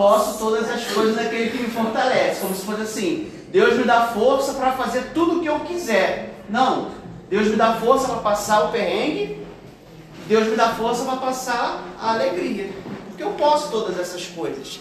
posso 0.00 0.38
todas 0.38 0.66
as 0.70 0.86
coisas 0.86 1.14
naquele 1.14 1.50
que 1.50 1.58
me 1.58 1.68
fortalece. 1.68 2.40
Como 2.40 2.54
se 2.54 2.64
fosse 2.64 2.80
assim, 2.80 3.30
Deus 3.50 3.76
me 3.76 3.84
dá 3.84 4.06
força 4.06 4.54
para 4.54 4.72
fazer 4.72 5.10
tudo 5.12 5.36
o 5.36 5.42
que 5.42 5.46
eu 5.46 5.60
quiser. 5.60 6.36
Não, 6.48 6.92
Deus 7.28 7.48
me 7.48 7.56
dá 7.56 7.74
força 7.74 8.08
para 8.08 8.16
passar 8.16 8.64
o 8.64 8.72
perrengue, 8.72 9.44
Deus 10.26 10.46
me 10.48 10.56
dá 10.56 10.70
força 10.70 11.04
para 11.04 11.16
passar 11.18 11.84
a 12.00 12.12
alegria. 12.12 12.70
Porque 13.08 13.22
eu 13.22 13.32
posso 13.32 13.70
todas 13.70 14.00
essas 14.00 14.24
coisas. 14.24 14.80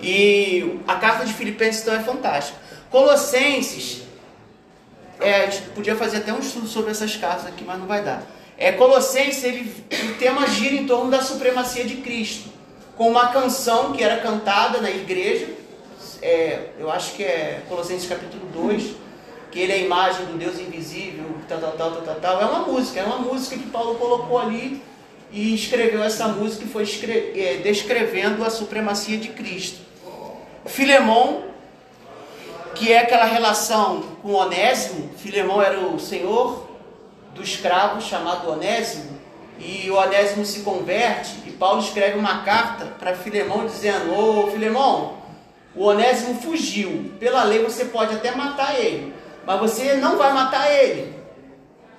E 0.00 0.78
a 0.86 0.94
carta 0.94 1.24
de 1.24 1.32
Filipenses 1.32 1.82
então 1.82 1.94
é 1.94 2.00
fantástica. 2.00 2.56
Colossenses, 2.88 4.02
é, 5.18 5.42
a 5.42 5.50
gente 5.50 5.70
podia 5.70 5.96
fazer 5.96 6.18
até 6.18 6.32
um 6.32 6.38
estudo 6.38 6.68
sobre 6.68 6.92
essas 6.92 7.16
cartas 7.16 7.46
aqui, 7.46 7.64
mas 7.64 7.80
não 7.80 7.86
vai 7.86 8.04
dar. 8.04 8.22
É, 8.56 8.70
Colossenses, 8.70 9.42
ele, 9.42 9.74
o 10.08 10.14
tema 10.20 10.46
gira 10.46 10.76
em 10.76 10.86
torno 10.86 11.10
da 11.10 11.20
supremacia 11.20 11.84
de 11.84 11.96
Cristo, 11.96 12.51
com 12.96 13.08
uma 13.08 13.28
canção 13.28 13.92
que 13.92 14.02
era 14.02 14.18
cantada 14.18 14.80
na 14.80 14.90
igreja, 14.90 15.48
é, 16.20 16.70
eu 16.78 16.90
acho 16.90 17.14
que 17.14 17.24
é 17.24 17.62
Colossenses 17.68 18.08
capítulo 18.08 18.46
2, 18.52 18.94
que 19.50 19.58
ele 19.58 19.72
é 19.72 19.76
a 19.76 19.78
imagem 19.78 20.26
do 20.26 20.38
Deus 20.38 20.58
invisível, 20.58 21.24
tal, 21.48 21.58
tal, 21.58 21.72
tal, 21.72 21.90
tal, 22.02 22.14
tal. 22.14 22.40
É 22.40 22.44
uma 22.44 22.60
música, 22.60 23.00
é 23.00 23.04
uma 23.04 23.18
música 23.18 23.56
que 23.56 23.68
Paulo 23.68 23.96
colocou 23.96 24.38
ali 24.38 24.82
e 25.30 25.54
escreveu 25.54 26.02
essa 26.02 26.28
música 26.28 26.64
e 26.64 26.68
foi 26.68 26.84
é, 26.84 27.60
descrevendo 27.62 28.44
a 28.44 28.50
supremacia 28.50 29.18
de 29.18 29.28
Cristo. 29.28 29.80
Filemão, 30.66 31.44
que 32.74 32.92
é 32.92 33.00
aquela 33.00 33.24
relação 33.24 34.02
com 34.22 34.32
Onésimo, 34.32 35.10
Filemão 35.16 35.60
era 35.60 35.78
o 35.80 35.98
senhor 35.98 36.68
do 37.34 37.42
escravo 37.42 38.00
chamado 38.00 38.48
Onésimo, 38.50 39.18
e 39.58 39.90
o 39.90 39.96
Onésimo 39.96 40.44
se 40.44 40.60
converte, 40.60 41.36
e 41.46 41.50
Paulo 41.52 41.80
escreve 41.80 42.18
uma 42.18 42.42
carta 42.42 42.86
para 42.98 43.14
Filemão 43.14 43.66
dizendo: 43.66 44.12
Ô 44.12 44.50
Filemão, 44.50 45.18
o 45.74 45.84
Onésimo 45.84 46.40
fugiu, 46.40 47.12
pela 47.18 47.44
lei 47.44 47.62
você 47.62 47.86
pode 47.86 48.14
até 48.14 48.32
matar 48.32 48.78
ele, 48.78 49.14
mas 49.46 49.60
você 49.60 49.94
não 49.94 50.16
vai 50.16 50.32
matar 50.32 50.72
ele, 50.72 51.14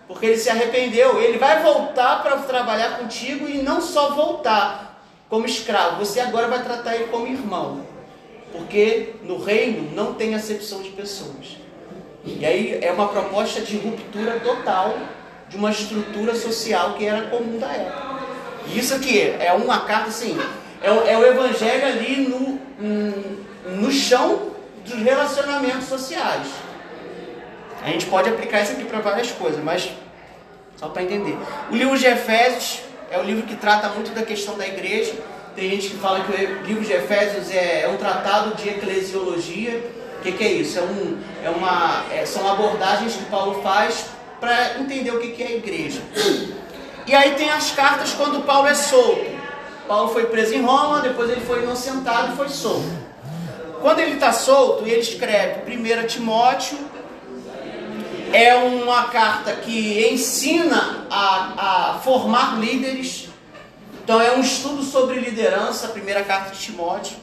porque 0.08 0.26
ele 0.26 0.38
se 0.38 0.50
arrependeu, 0.50 1.22
ele 1.22 1.38
vai 1.38 1.64
voltar 1.64 2.22
para 2.22 2.38
trabalhar 2.38 2.98
contigo 2.98 3.48
e 3.48 3.62
não 3.62 3.82
só 3.82 4.12
voltar 4.12 4.94
como 5.30 5.46
escravo, 5.46 6.06
você 6.06 6.20
agora 6.20 6.48
vai 6.48 6.64
tratar 6.64 6.96
ele 6.96 7.06
como 7.06 7.26
irmão. 7.26 7.82
Porque 8.52 9.16
no 9.24 9.44
reino 9.44 9.90
não 9.96 10.14
tem 10.14 10.36
acepção 10.36 10.84
de 10.84 10.92
pessoas. 10.92 11.58
E 12.24 12.46
aí 12.46 12.78
é 12.84 12.92
uma 12.92 13.08
proposta 13.08 13.62
de 13.62 13.78
ruptura 13.78 14.40
total 14.40 14.96
de 15.54 15.58
uma 15.58 15.72
estrutura 15.72 16.36
social 16.36 16.96
que 16.96 17.06
era 17.06 17.28
comum 17.28 17.58
da 17.58 17.72
época. 17.72 18.14
Isso 18.76 18.94
aqui 18.94 19.22
é 19.40 19.54
uma 19.54 19.82
carta 19.82 20.10
assim, 20.10 20.38
é 20.82 20.92
o, 20.92 21.08
é 21.08 21.18
o 21.18 21.26
evangelho 21.26 21.86
ali 21.86 22.28
no, 22.28 22.60
no 23.78 23.92
chão 23.92 24.52
dos 24.86 25.00
relacionamentos 25.02 25.86
sociais. 25.88 26.48
A 27.82 27.88
gente 27.88 28.08
pode 28.08 28.30
aplicar 28.30 28.64
isso 28.64 28.74
aqui 28.74 28.84
para 28.84 29.00
várias 29.00 29.32
coisas, 29.32 29.64
mas 29.64 29.90
só 30.76 30.90
para 30.90 31.04
entender. 31.04 31.38
O 31.72 31.76
livro 31.76 31.98
de 31.98 32.06
Efésios 32.06 32.82
é 33.10 33.18
o 33.18 33.24
livro 33.24 33.44
que 33.44 33.56
trata 33.56 33.88
muito 33.90 34.12
da 34.12 34.24
questão 34.24 34.58
da 34.58 34.68
igreja 34.68 35.14
tem 35.56 35.70
gente 35.70 35.90
que 35.90 35.98
fala 35.98 36.22
que 36.22 36.32
o 36.32 36.64
livro 36.64 36.84
de 36.84 36.94
Efésios 36.94 37.52
é, 37.52 37.82
é 37.82 37.88
um 37.88 37.98
tratado 37.98 38.56
de 38.56 38.70
eclesiologia. 38.70 39.84
O 40.18 40.24
que, 40.24 40.32
que, 40.32 40.44
é 40.44 40.52
isso? 40.52 40.80
É 40.80 40.82
um, 40.82 41.18
é 41.44 41.50
uma, 41.50 42.06
é, 42.12 42.26
são 42.26 42.50
abordagens 42.50 43.16
que 43.16 43.26
Paulo 43.26 43.62
faz 43.62 44.06
para 44.44 44.78
entender 44.78 45.12
o 45.12 45.22
que, 45.22 45.42
é 45.42 45.48
a 45.48 45.52
igreja. 45.52 46.02
E 47.08 47.16
aí 47.16 47.36
tem 47.36 47.50
as 47.50 47.72
cartas 47.72 48.12
quando 48.12 48.46
Paulo 48.46 48.68
é 48.68 48.76
solto. 48.76 49.26
Paulo 49.88 50.10
foi 50.10 50.26
preso 50.26 50.54
em 50.54 50.62
Roma, 50.62 51.00
depois 51.00 51.30
ele 51.30 51.40
foi 51.40 51.64
inocentado 51.64 52.34
e 52.34 52.36
foi 52.36 52.50
solto. 52.50 52.92
Quando 53.80 54.00
ele 54.00 54.16
está 54.16 54.34
solto, 54.34 54.86
ele 54.86 55.00
escreve 55.00 55.74
1 55.74 56.08
Timóteo, 56.08 56.78
é 58.34 58.54
uma 58.56 59.06
carta 59.06 59.54
que 59.54 60.10
ensina 60.12 61.08
a, 61.10 61.92
a 61.94 62.00
formar 62.00 62.60
líderes 62.60 63.30
então 64.04 64.20
é 64.20 64.34
um 64.34 64.42
estudo 64.42 64.84
sobre 64.84 65.18
liderança, 65.22 65.88
a 65.88 65.90
primeira 65.90 66.24
carta 66.24 66.54
de 66.54 66.60
Timóteo. 66.60 67.16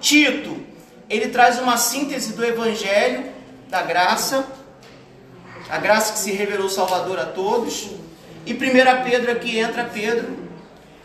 Tito, 0.00 0.64
ele 1.08 1.28
traz 1.28 1.58
uma 1.58 1.76
síntese 1.76 2.34
do 2.34 2.44
evangelho 2.44 3.32
da 3.68 3.82
graça, 3.82 4.46
a 5.70 5.78
graça 5.78 6.12
que 6.12 6.18
se 6.18 6.32
revelou 6.32 6.68
Salvador 6.68 7.18
a 7.18 7.26
todos. 7.26 7.90
E 8.44 8.52
1 8.52 8.56
Pedro 9.04 9.30
aqui 9.30 9.58
entra 9.58 9.84
Pedro. 9.84 10.36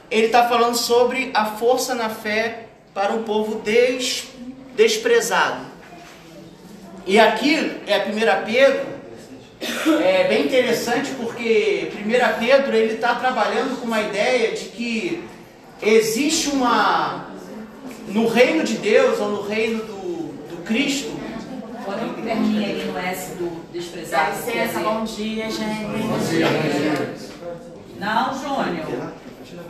Ele 0.10 0.28
está 0.28 0.48
falando 0.48 0.76
sobre 0.76 1.32
a 1.34 1.46
força 1.46 1.94
na 1.94 2.10
fé 2.10 2.68
para 2.94 3.14
um 3.14 3.24
povo 3.24 3.62
des, 3.62 4.28
desprezado. 4.76 5.66
E 7.06 7.20
aqui 7.20 7.56
é 7.86 8.00
1 8.00 8.46
Pedro, 8.46 8.96
é 10.04 10.28
bem 10.28 10.46
interessante 10.46 11.12
porque 11.12 11.92
1 11.94 12.40
Pedro 12.40 12.76
ele 12.76 12.94
está 12.96 13.16
trabalhando 13.16 13.80
com 13.80 13.86
uma 13.86 14.02
ideia 14.02 14.52
de 14.54 14.66
que 14.66 15.24
existe 15.82 16.50
uma 16.50 17.28
no 18.08 18.28
reino 18.28 18.64
de 18.64 18.76
Deus 18.78 19.20
ou 19.20 19.30
no 19.30 19.42
reino 19.48 19.84
do, 19.84 20.56
do 20.56 20.64
Cristo. 20.64 21.25
Põe 21.86 22.04
um 22.04 22.14
perninho 22.14 22.64
ali 22.64 22.84
no 22.86 22.98
S 22.98 23.36
do 23.36 23.64
desprezado. 23.72 24.32
Dá 24.32 24.36
licença, 24.36 24.80
bom 24.80 25.04
dia, 25.04 25.52
gente. 25.52 25.86
Bom 25.86 26.18
dia, 26.18 26.48
Não, 28.00 28.34
Júnior. 28.34 29.12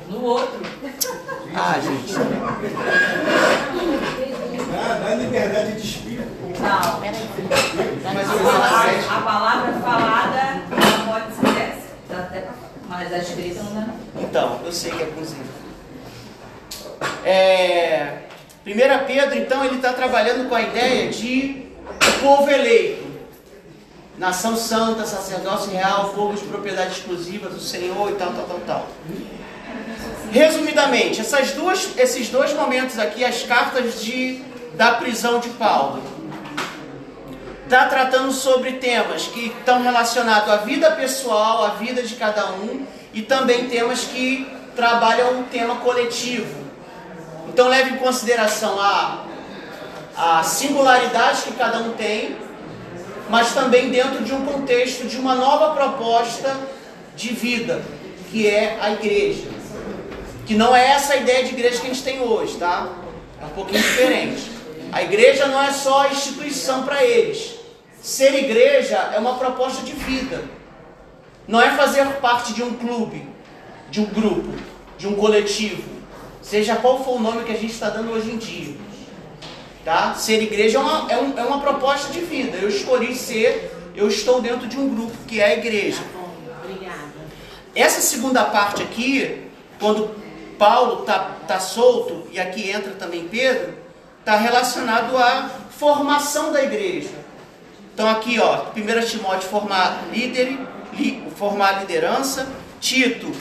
No 0.09 0.23
outro. 0.23 0.61
Ah, 1.53 1.77
gente. 1.81 2.13
Dá 5.03 5.15
liberdade 5.15 5.73
de 5.73 5.85
espírito. 5.85 6.29
Não. 6.61 7.01
Mas 8.13 8.29
a, 8.29 8.33
palavra, 8.37 8.93
a 9.09 9.21
palavra 9.21 9.73
falada 9.73 10.61
pode 11.05 11.35
ser 11.35 11.61
essa. 11.61 12.55
Mas 12.87 13.11
a 13.11 13.17
escrita 13.17 13.61
não 13.61 13.81
é. 13.81 13.87
Então, 14.21 14.61
eu 14.63 14.71
sei 14.71 14.91
que 14.91 15.03
é 15.03 15.07
cozinha. 15.07 15.43
É, 17.25 18.19
1 18.65 19.05
Pedro, 19.05 19.37
então, 19.37 19.65
ele 19.65 19.75
está 19.75 19.91
trabalhando 19.91 20.47
com 20.47 20.55
a 20.55 20.61
ideia 20.61 21.09
de 21.09 21.64
povo 22.21 22.49
eleito. 22.49 23.05
Nação 24.17 24.55
santa, 24.55 25.05
sacerdócio 25.05 25.71
real, 25.71 26.13
povo 26.15 26.33
de 26.35 26.45
propriedade 26.45 26.93
exclusiva 26.93 27.49
do 27.49 27.59
Senhor 27.59 28.09
e 28.11 28.15
tal, 28.15 28.31
tal, 28.31 28.45
tal, 28.45 28.59
tal. 28.65 28.87
Resumidamente, 30.31 31.21
essas 31.21 31.51
duas, 31.51 31.97
esses 31.97 32.29
dois 32.29 32.53
momentos 32.53 32.97
aqui, 32.97 33.23
as 33.23 33.43
cartas 33.43 34.01
de, 34.01 34.41
da 34.75 34.93
prisão 34.93 35.39
de 35.39 35.49
Paulo. 35.49 36.01
está 37.65 37.85
tratando 37.85 38.31
sobre 38.31 38.73
temas 38.73 39.27
que 39.27 39.47
estão 39.47 39.81
relacionados 39.83 40.49
à 40.49 40.57
vida 40.57 40.91
pessoal, 40.91 41.65
à 41.65 41.69
vida 41.71 42.01
de 42.01 42.15
cada 42.15 42.51
um, 42.51 42.85
e 43.13 43.21
também 43.21 43.67
temas 43.67 44.05
que 44.05 44.49
trabalham 44.75 45.41
o 45.41 45.43
tema 45.43 45.75
coletivo. 45.77 46.65
Então 47.47 47.67
leve 47.67 47.91
em 47.91 47.97
consideração 47.97 48.79
a, 48.79 49.24
a 50.17 50.43
singularidade 50.43 51.43
que 51.43 51.53
cada 51.53 51.79
um 51.79 51.93
tem, 51.93 52.37
mas 53.29 53.53
também 53.53 53.89
dentro 53.89 54.23
de 54.23 54.33
um 54.33 54.45
contexto 54.45 55.07
de 55.07 55.17
uma 55.17 55.35
nova 55.35 55.73
proposta 55.73 56.55
de 57.15 57.29
vida, 57.33 57.83
que 58.31 58.47
é 58.47 58.77
a 58.79 58.91
igreja. 58.91 59.47
Que 60.45 60.53
não 60.53 60.75
é 60.75 60.91
essa 60.91 61.15
ideia 61.15 61.43
de 61.43 61.53
igreja 61.53 61.79
que 61.79 61.87
a 61.87 61.89
gente 61.89 62.03
tem 62.03 62.21
hoje, 62.21 62.55
tá? 62.57 62.87
É 63.41 63.45
um 63.45 63.49
pouquinho 63.49 63.81
diferente. 63.81 64.51
A 64.91 65.03
igreja 65.03 65.47
não 65.47 65.61
é 65.61 65.71
só 65.71 66.07
instituição 66.07 66.83
para 66.83 67.03
eles. 67.03 67.55
Ser 68.01 68.35
igreja 68.35 68.97
é 69.13 69.19
uma 69.19 69.37
proposta 69.37 69.83
de 69.83 69.91
vida. 69.93 70.43
Não 71.47 71.59
é 71.59 71.71
fazer 71.71 72.05
parte 72.21 72.53
de 72.53 72.63
um 72.63 72.75
clube, 72.75 73.27
de 73.89 73.99
um 73.99 74.05
grupo, 74.05 74.53
de 74.97 75.07
um 75.07 75.15
coletivo. 75.15 75.83
Seja 76.41 76.75
qual 76.75 77.03
for 77.03 77.15
o 77.15 77.19
nome 77.19 77.43
que 77.43 77.51
a 77.51 77.57
gente 77.57 77.73
está 77.73 77.89
dando 77.89 78.11
hoje 78.11 78.31
em 78.31 78.37
dia. 78.37 78.84
Tá? 79.85 80.15
Ser 80.15 80.41
igreja 80.41 80.79
é 80.79 80.81
uma, 80.81 81.11
é, 81.11 81.17
um, 81.17 81.37
é 81.37 81.43
uma 81.43 81.61
proposta 81.61 82.11
de 82.11 82.19
vida. 82.21 82.57
Eu 82.57 82.67
escolhi 82.67 83.15
ser, 83.15 83.71
eu 83.95 84.07
estou 84.07 84.41
dentro 84.41 84.67
de 84.67 84.79
um 84.79 84.89
grupo 84.89 85.15
que 85.27 85.39
é 85.39 85.45
a 85.45 85.53
igreja. 85.53 86.01
Essa 87.75 88.01
segunda 88.01 88.43
parte 88.45 88.81
aqui, 88.81 89.47
quando 89.79 90.09
Paulo 90.57 91.01
está 91.01 91.35
tá 91.47 91.59
solto, 91.59 92.27
e 92.31 92.39
aqui 92.39 92.71
entra 92.71 92.93
também 92.93 93.27
Pedro, 93.27 93.75
está 94.21 94.35
relacionado 94.35 95.15
à 95.17 95.51
formação 95.69 96.51
da 96.51 96.63
igreja. 96.63 97.09
Então 97.93 98.09
aqui, 98.09 98.39
ó, 98.39 98.71
1 98.75 99.05
Timóteo 99.05 99.47
formar 99.49 100.05
líder, 100.11 100.57
li, 100.93 101.23
formar 101.35 101.81
liderança, 101.81 102.47
Tito 102.81 103.31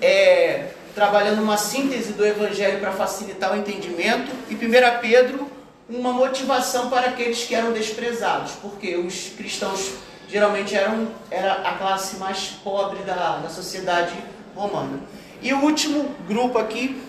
é, 0.00 0.68
trabalhando 0.94 1.42
uma 1.42 1.58
síntese 1.58 2.14
do 2.14 2.24
evangelho 2.24 2.80
para 2.80 2.92
facilitar 2.92 3.52
o 3.52 3.56
entendimento, 3.58 4.32
e 4.48 4.54
1 4.54 4.58
Pedro 5.02 5.51
uma 5.92 6.12
motivação 6.12 6.88
para 6.88 7.08
aqueles 7.08 7.44
que 7.44 7.54
eram 7.54 7.72
desprezados, 7.72 8.52
porque 8.62 8.96
os 8.96 9.28
cristãos 9.36 9.92
geralmente 10.28 10.74
eram 10.74 11.08
era 11.30 11.52
a 11.52 11.74
classe 11.74 12.16
mais 12.16 12.48
pobre 12.64 13.02
da, 13.04 13.38
da 13.38 13.48
sociedade 13.48 14.14
romana. 14.56 15.00
E 15.42 15.52
o 15.52 15.60
último 15.60 16.14
grupo 16.26 16.58
aqui, 16.58 17.00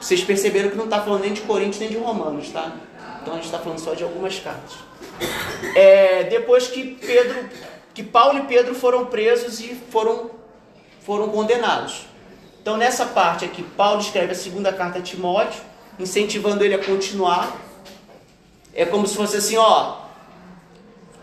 vocês 0.00 0.22
perceberam 0.22 0.70
que 0.70 0.76
não 0.76 0.84
está 0.84 1.00
falando 1.00 1.22
nem 1.22 1.32
de 1.32 1.40
Coríntios 1.40 1.80
nem 1.80 1.88
de 1.88 1.96
Romanos, 1.96 2.50
tá? 2.50 2.72
Então 3.20 3.32
a 3.32 3.36
gente 3.36 3.46
está 3.46 3.58
falando 3.58 3.80
só 3.80 3.94
de 3.94 4.04
algumas 4.04 4.38
cartas. 4.38 4.76
É, 5.74 6.24
depois 6.24 6.68
que 6.68 6.94
Pedro, 6.94 7.48
que 7.92 8.02
Paulo 8.02 8.38
e 8.38 8.42
Pedro 8.42 8.74
foram 8.74 9.06
presos 9.06 9.60
e 9.60 9.74
foram, 9.90 10.30
foram 11.00 11.28
condenados. 11.30 12.06
Então 12.62 12.76
nessa 12.76 13.06
parte 13.06 13.44
aqui, 13.44 13.62
Paulo 13.62 14.00
escreve 14.00 14.32
a 14.32 14.36
segunda 14.36 14.72
carta 14.72 15.00
a 15.00 15.02
Timóteo, 15.02 15.60
incentivando 15.98 16.62
ele 16.62 16.74
a 16.74 16.84
continuar. 16.84 17.67
É 18.74 18.84
como 18.84 19.06
se 19.06 19.16
fosse 19.16 19.36
assim, 19.36 19.56
ó, 19.56 20.08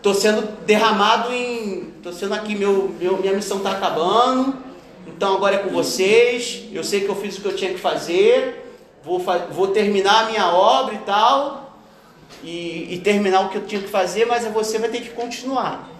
Estou 0.06 0.14
sendo 0.14 0.42
derramado 0.64 1.32
em. 1.32 1.88
Estou 1.96 2.12
sendo 2.12 2.32
aqui, 2.32 2.54
meu, 2.54 2.94
meu, 3.00 3.16
minha 3.18 3.32
missão 3.32 3.56
está 3.56 3.72
acabando. 3.72 4.56
Então 5.04 5.34
agora 5.34 5.56
é 5.56 5.58
com 5.58 5.70
vocês. 5.70 6.62
Eu 6.72 6.84
sei 6.84 7.00
que 7.00 7.08
eu 7.08 7.16
fiz 7.16 7.36
o 7.36 7.40
que 7.40 7.48
eu 7.48 7.56
tinha 7.56 7.72
que 7.72 7.80
fazer. 7.80 8.78
Vou, 9.02 9.20
vou 9.50 9.66
terminar 9.68 10.26
a 10.26 10.30
minha 10.30 10.46
obra 10.52 10.94
e 10.94 10.98
tal. 10.98 11.76
E, 12.44 12.94
e 12.94 13.00
terminar 13.02 13.40
o 13.40 13.48
que 13.48 13.56
eu 13.56 13.66
tinha 13.66 13.82
que 13.82 13.88
fazer, 13.88 14.26
mas 14.26 14.44
você 14.44 14.78
vai 14.78 14.88
ter 14.90 15.00
que 15.00 15.10
continuar. 15.10 15.90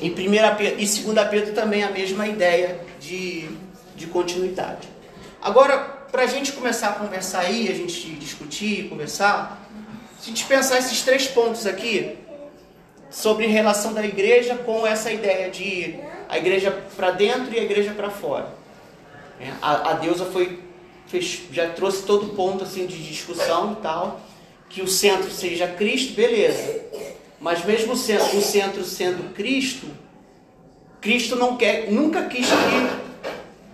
E, 0.00 0.08
primeira, 0.10 0.56
e 0.78 0.86
segunda 0.86 1.24
Pedro 1.24 1.52
também 1.52 1.82
a 1.82 1.90
mesma 1.90 2.28
ideia 2.28 2.80
de, 3.00 3.48
de 3.96 4.06
continuidade. 4.06 4.88
Agora, 5.42 5.78
para 6.12 6.22
a 6.22 6.26
gente 6.26 6.52
começar 6.52 6.90
a 6.90 6.92
conversar 6.92 7.40
aí, 7.40 7.68
a 7.68 7.74
gente 7.74 8.12
discutir, 8.12 8.88
conversar, 8.88 9.68
se 10.20 10.26
a 10.26 10.34
gente 10.34 10.44
pensar 10.44 10.78
esses 10.78 11.00
três 11.00 11.26
pontos 11.26 11.66
aqui, 11.66 12.18
sobre 13.10 13.46
relação 13.46 13.94
da 13.94 14.04
igreja 14.04 14.54
com 14.54 14.86
essa 14.86 15.10
ideia 15.10 15.50
de 15.50 15.98
a 16.28 16.36
igreja 16.36 16.70
para 16.94 17.10
dentro 17.10 17.52
e 17.52 17.58
a 17.58 17.62
igreja 17.62 17.92
para 17.92 18.10
fora. 18.10 18.54
É, 19.40 19.50
a, 19.62 19.90
a 19.90 19.92
deusa 19.94 20.26
foi 20.26 20.60
fez, 21.06 21.42
já 21.50 21.70
trouxe 21.70 22.04
todo 22.04 22.36
ponto 22.36 22.62
assim 22.62 22.86
de 22.86 23.02
discussão 23.02 23.72
e 23.72 23.82
tal, 23.82 24.20
que 24.68 24.82
o 24.82 24.86
centro 24.86 25.30
seja 25.30 25.66
Cristo, 25.66 26.12
beleza. 26.12 26.84
Mas 27.40 27.64
mesmo 27.64 27.94
o 27.94 27.96
centro, 27.96 28.36
o 28.36 28.42
centro 28.42 28.84
sendo 28.84 29.34
Cristo, 29.34 29.86
Cristo 31.00 31.34
não 31.34 31.56
quer, 31.56 31.90
nunca 31.90 32.26
quis 32.26 32.46
que 32.46 33.00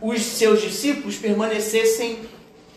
os 0.01 0.23
seus 0.23 0.63
discípulos 0.63 1.17
permanecessem 1.17 2.21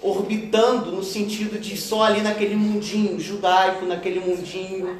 orbitando 0.02 0.92
no 0.92 1.04
sentido 1.04 1.60
de 1.60 1.76
só 1.76 2.04
ali 2.04 2.22
naquele 2.22 2.56
mundinho 2.56 3.20
judaico, 3.20 3.86
naquele 3.86 4.20
mundinho 4.20 5.00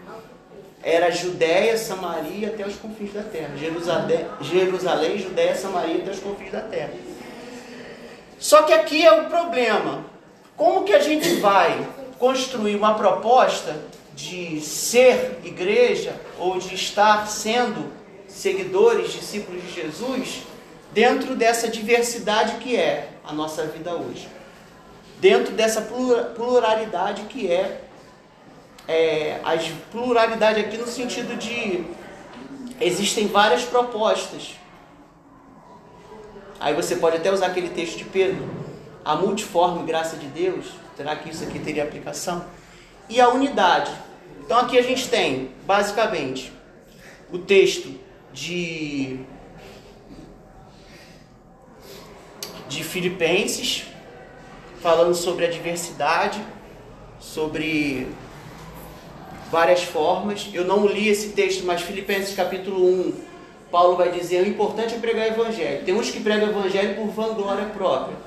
era 0.82 1.12
Judéia, 1.12 1.78
Samaria 1.78 2.50
até 2.50 2.66
os 2.66 2.76
confins 2.76 3.14
da 3.14 3.24
terra. 3.24 3.56
Jerusalém, 3.58 4.26
Jerusalém, 4.42 5.18
Judéia, 5.18 5.56
Samaria 5.56 5.98
até 5.98 6.12
os 6.12 6.20
confins 6.20 6.52
da 6.52 6.62
terra. 6.62 6.92
Só 8.38 8.64
que 8.64 8.74
aqui 8.74 9.06
é 9.06 9.12
o 9.12 9.26
problema. 9.26 10.06
Como 10.56 10.84
que 10.84 10.94
a 10.94 11.00
gente 11.00 11.36
vai 11.36 11.86
construir 12.18 12.76
uma 12.76 12.94
proposta 12.94 13.76
de 14.16 14.60
ser 14.62 15.40
igreja 15.44 16.14
ou 16.38 16.58
de 16.60 16.76
estar 16.76 17.28
sendo 17.28 17.92
seguidores, 18.28 19.12
discípulos 19.12 19.62
de 19.64 19.82
Jesus, 19.82 20.44
dentro 20.94 21.36
dessa 21.36 21.68
diversidade 21.68 22.58
que 22.58 22.76
é 22.76 23.10
a 23.24 23.34
nossa 23.34 23.66
vida 23.66 23.94
hoje? 23.94 24.38
Dentro 25.20 25.54
dessa 25.54 25.82
pluralidade 26.36 27.24
que 27.24 27.52
é 27.52 27.82
é, 28.88 29.40
a 29.44 29.56
pluralidade 29.92 30.60
aqui 30.60 30.76
no 30.76 30.88
sentido 30.88 31.38
de 31.38 31.84
existem 32.82 33.28
várias 33.28 33.64
propostas. 33.64 34.56
Aí 36.60 36.74
você 36.74 36.96
pode 36.96 37.18
até 37.18 37.32
usar 37.32 37.48
aquele 37.48 37.70
texto 37.70 37.98
de 37.98 38.06
Pedro, 38.06 38.50
a 39.06 39.16
multiforme 39.16 39.86
graça 39.86 40.18
de 40.18 40.26
Deus, 40.26 40.66
será 40.98 41.16
que 41.16 41.30
isso 41.30 41.44
aqui 41.44 41.60
teria 41.60 41.84
aplicação? 41.84 42.44
E 43.08 43.22
a 43.22 43.30
unidade. 43.30 43.92
Então 44.44 44.58
aqui 44.58 44.78
a 44.78 44.82
gente 44.82 45.08
tem, 45.08 45.52
basicamente, 45.66 46.52
o 47.32 47.38
texto 47.38 47.94
de 48.34 49.20
de 52.68 52.84
Filipenses, 52.84 53.86
falando 54.82 55.13
sobre 55.13 55.46
a 55.46 55.50
diversidade, 55.50 56.42
sobre 57.20 58.08
várias 59.52 59.84
formas. 59.84 60.50
Eu 60.54 60.65
não 60.65 60.86
li 60.86 61.10
esse 61.10 61.30
texto, 61.30 61.65
mas 61.65 61.82
Filipenses 61.82 62.36
capítulo 62.36 62.86
1, 62.86 63.13
Paulo 63.72 63.98
vai 63.98 64.12
dizer: 64.12 64.44
o 64.44 64.48
importante 64.48 64.96
é 64.96 64.98
pregar 64.98 65.30
o 65.30 65.34
evangelho. 65.34 65.84
Tem 65.84 65.94
uns 65.94 66.10
que 66.10 66.20
pregam 66.20 66.48
o 66.48 66.52
evangelho 66.52 66.96
por 66.96 67.08
vanglória 67.08 67.65
própria, 67.65 68.18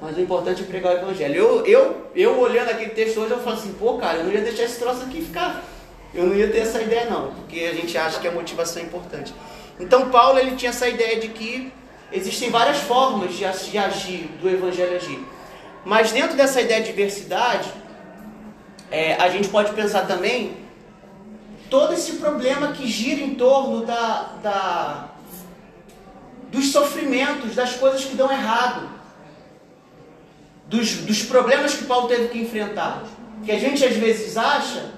mas 0.00 0.16
o 0.16 0.20
importante 0.20 0.62
é 0.62 0.66
pregar 0.66 0.94
o 0.94 0.98
evangelho. 0.98 1.34
Eu, 1.34 1.66
eu, 1.66 2.06
eu 2.14 2.38
olhando 2.40 2.70
aquele 2.70 2.90
texto 2.90 3.20
hoje, 3.20 3.32
eu 3.32 3.40
falo 3.40 3.56
assim: 3.56 3.72
pô, 3.74 3.98
cara, 3.98 4.18
eu 4.18 4.24
não 4.24 4.32
ia 4.32 4.40
deixar 4.40 4.64
esse 4.64 4.78
troço 4.78 5.02
aqui 5.02 5.22
ficar. 5.22 5.64
Eu 6.14 6.26
não 6.26 6.34
ia 6.36 6.48
ter 6.48 6.58
essa 6.58 6.80
ideia, 6.82 7.06
não, 7.08 7.32
porque 7.32 7.60
a 7.60 7.74
gente 7.74 7.96
acha 7.96 8.20
que 8.20 8.28
a 8.28 8.30
motivação 8.30 8.82
é 8.82 8.84
importante. 8.84 9.32
Então, 9.80 10.10
Paulo 10.10 10.38
ele 10.38 10.56
tinha 10.56 10.68
essa 10.68 10.86
ideia 10.86 11.18
de 11.18 11.28
que 11.28 11.72
existem 12.12 12.50
várias 12.50 12.76
formas 12.76 13.34
de 13.34 13.78
agir, 13.78 14.28
do 14.38 14.48
evangelho 14.48 14.94
agir. 14.94 15.18
Mas 15.84 16.12
dentro 16.12 16.36
dessa 16.36 16.60
ideia 16.60 16.80
de 16.80 16.88
diversidade, 16.88 17.72
é, 18.90 19.14
a 19.14 19.28
gente 19.28 19.48
pode 19.48 19.72
pensar 19.72 20.06
também 20.06 20.56
todo 21.68 21.94
esse 21.94 22.12
problema 22.16 22.72
que 22.72 22.86
gira 22.86 23.22
em 23.22 23.34
torno 23.34 23.84
da, 23.84 24.34
da, 24.42 25.08
dos 26.50 26.70
sofrimentos, 26.70 27.54
das 27.54 27.74
coisas 27.76 28.04
que 28.04 28.14
dão 28.14 28.30
errado, 28.30 28.88
dos, 30.66 30.96
dos 30.98 31.22
problemas 31.22 31.74
que 31.74 31.84
Paulo 31.84 32.08
teve 32.08 32.28
que 32.28 32.38
enfrentar. 32.38 33.02
Que 33.44 33.50
a 33.50 33.58
gente 33.58 33.84
às 33.84 33.96
vezes 33.96 34.36
acha 34.36 34.92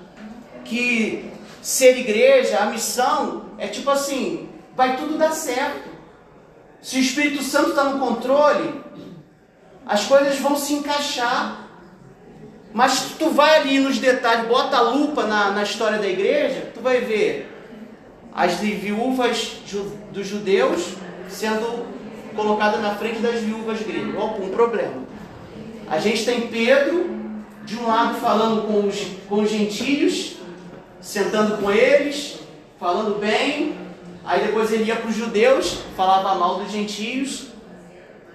que 0.65 1.31
ser 1.63 1.99
igreja, 1.99 2.59
a 2.59 2.67
missão, 2.67 3.47
é 3.57 3.69
tipo 3.69 3.89
assim: 3.91 4.49
vai 4.77 4.97
tudo 4.97 5.17
dar 5.17 5.33
certo. 5.33 5.89
Se 6.83 6.97
o 6.97 7.01
Espírito 7.01 7.43
Santo 7.43 7.71
está 7.71 7.85
no 7.85 7.99
controle, 7.99 8.83
as 9.87 10.05
coisas 10.05 10.39
vão 10.39 10.57
se 10.57 10.75
encaixar. 10.75 11.69
Mas 12.73 13.13
tu 13.19 13.31
vai 13.31 13.61
ali 13.61 13.79
nos 13.79 13.99
detalhes, 13.99 14.49
bota 14.49 14.77
a 14.77 14.81
lupa 14.81 15.25
na, 15.25 15.53
na 15.53 15.63
história 15.63 15.99
da 15.99 16.09
igreja, 16.09 16.73
tu 16.75 16.81
vai 16.81 17.01
ver 17.01 17.51
as 18.35 18.55
viúvas 18.55 19.59
dos 20.13 20.27
judeus 20.27 20.95
sendo 21.29 21.87
colocadas 22.35 22.81
na 22.81 22.95
frente 22.97 23.21
das 23.21 23.41
viúvas 23.41 23.81
gregas. 23.81 24.15
Um 24.41 24.49
problema. 24.51 25.05
A 25.89 25.99
gente 25.99 26.25
tem 26.25 26.49
Pedro, 26.49 27.15
de 27.65 27.77
um 27.77 27.87
lado, 27.87 28.19
falando 28.19 28.67
com 28.67 28.89
os, 28.89 29.07
com 29.29 29.43
os 29.43 29.51
gentios, 29.51 30.37
sentando 31.01 31.59
com 31.59 31.71
eles, 31.71 32.41
falando 32.79 33.19
bem. 33.21 33.77
Aí 34.25 34.47
depois 34.47 34.73
ele 34.73 34.85
ia 34.85 34.97
para 34.97 35.11
os 35.11 35.15
judeus, 35.17 35.79
falava 35.97 36.35
mal 36.35 36.59
dos 36.59 36.73
gentios. 36.73 37.54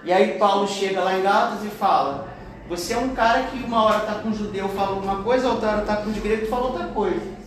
E 0.02 0.12
aí 0.12 0.38
Paulo 0.38 0.66
chega 0.66 1.00
lá 1.00 1.18
em 1.18 1.22
Gálatas 1.22 1.64
e 1.64 1.68
fala: 1.68 2.28
Você 2.68 2.94
é 2.94 2.98
um 2.98 3.14
cara 3.14 3.44
que 3.44 3.62
uma 3.62 3.84
hora 3.84 3.98
está 3.98 4.14
com 4.14 4.28
um 4.28 4.34
judeu 4.34 4.68
fala 4.70 4.96
uma 4.96 5.22
coisa, 5.22 5.48
outra 5.48 5.68
hora 5.70 5.80
está 5.82 5.96
com 5.96 6.10
os 6.10 6.18
gregos 6.18 6.48
e 6.48 6.50
fala 6.50 6.66
outra 6.66 6.86
coisa. 6.86 7.40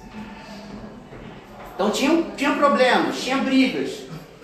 Então 1.74 1.90
tinha, 1.90 2.24
tinha 2.38 2.54
problemas, 2.56 3.22
tinha 3.22 3.38
brigas. 3.38 4.04